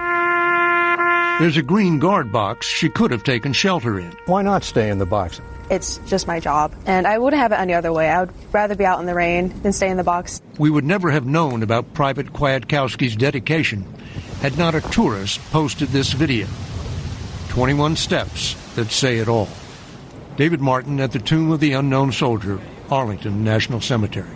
There's 1.39 1.58
a 1.58 1.63
green 1.63 2.00
guard 2.00 2.32
box 2.32 2.67
she 2.67 2.89
could 2.89 3.12
have 3.12 3.24
taken 3.24 3.54
shelter 3.54 4.00
in. 4.00 4.15
Why 4.28 4.41
not 4.43 4.63
stay 4.63 4.89
in 4.89 5.00
the 5.00 5.06
box? 5.06 5.41
It's 5.69 5.98
just 6.06 6.28
my 6.28 6.39
job, 6.39 6.74
and 6.86 7.08
I 7.08 7.17
wouldn't 7.17 7.41
have 7.41 7.52
it 7.52 7.56
any 7.56 7.74
other 7.74 7.91
way. 7.91 8.10
I 8.10 8.22
would 8.22 8.34
rather 8.54 8.76
be 8.76 8.86
out 8.86 9.00
in 9.00 9.06
the 9.06 9.15
rain 9.15 9.50
than 9.62 9.74
stay 9.74 9.89
in 9.89 9.98
the 9.98 10.04
box. 10.04 10.41
We 10.60 10.69
would 10.69 10.86
never 10.86 11.10
have 11.10 11.26
known 11.26 11.63
about 11.63 11.93
Private 11.93 12.34
Kwiatkowski's 12.34 13.15
dedication 13.15 13.86
had 14.41 14.58
not 14.58 14.76
a 14.76 14.82
tourist 14.82 15.39
posted 15.52 15.88
this 15.89 16.12
video. 16.12 16.48
21 17.50 17.96
steps 17.96 18.56
that 18.76 18.91
say 18.91 19.17
it 19.19 19.30
all. 19.30 19.48
David 20.36 20.60
Martin 20.60 21.00
at 21.00 21.13
the 21.13 21.19
Tomb 21.19 21.52
of 21.52 21.62
the 21.62 21.74
Unknown 21.74 22.12
Soldier, 22.12 22.60
Arlington 22.91 23.43
National 23.43 23.80
Cemetery. 23.80 24.36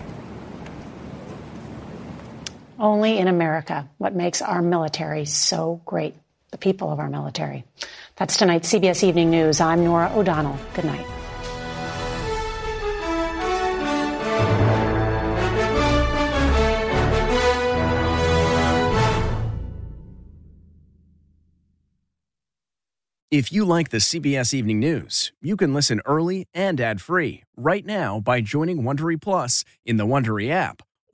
Only 2.79 3.17
in 3.17 3.27
America, 3.27 3.89
what 3.97 4.13
makes 4.13 4.41
our 4.41 4.61
military 4.61 5.25
so 5.25 5.81
great, 5.85 6.13
the 6.51 6.59
people 6.59 6.91
of 6.91 6.99
our 6.99 7.09
military. 7.09 7.63
That's 8.17 8.37
tonight's 8.37 8.71
CBS 8.71 9.03
Evening 9.03 9.31
News. 9.31 9.59
I'm 9.59 9.83
Norah 9.83 10.11
O'Donnell. 10.13 10.59
Good 10.75 10.85
night. 10.85 11.05
If 23.29 23.51
you 23.51 23.65
like 23.65 23.89
the 23.89 23.97
CBS 23.97 24.53
Evening 24.53 24.79
News, 24.79 25.33
you 25.41 25.57
can 25.57 25.73
listen 25.73 25.99
early 26.05 26.47
and 26.53 26.79
ad-free 26.79 27.43
right 27.57 27.85
now 27.85 28.19
by 28.19 28.39
joining 28.41 28.83
Wondery 28.83 29.19
Plus 29.19 29.65
in 29.85 29.97
the 29.97 30.05
Wondery 30.05 30.49
app 30.49 30.81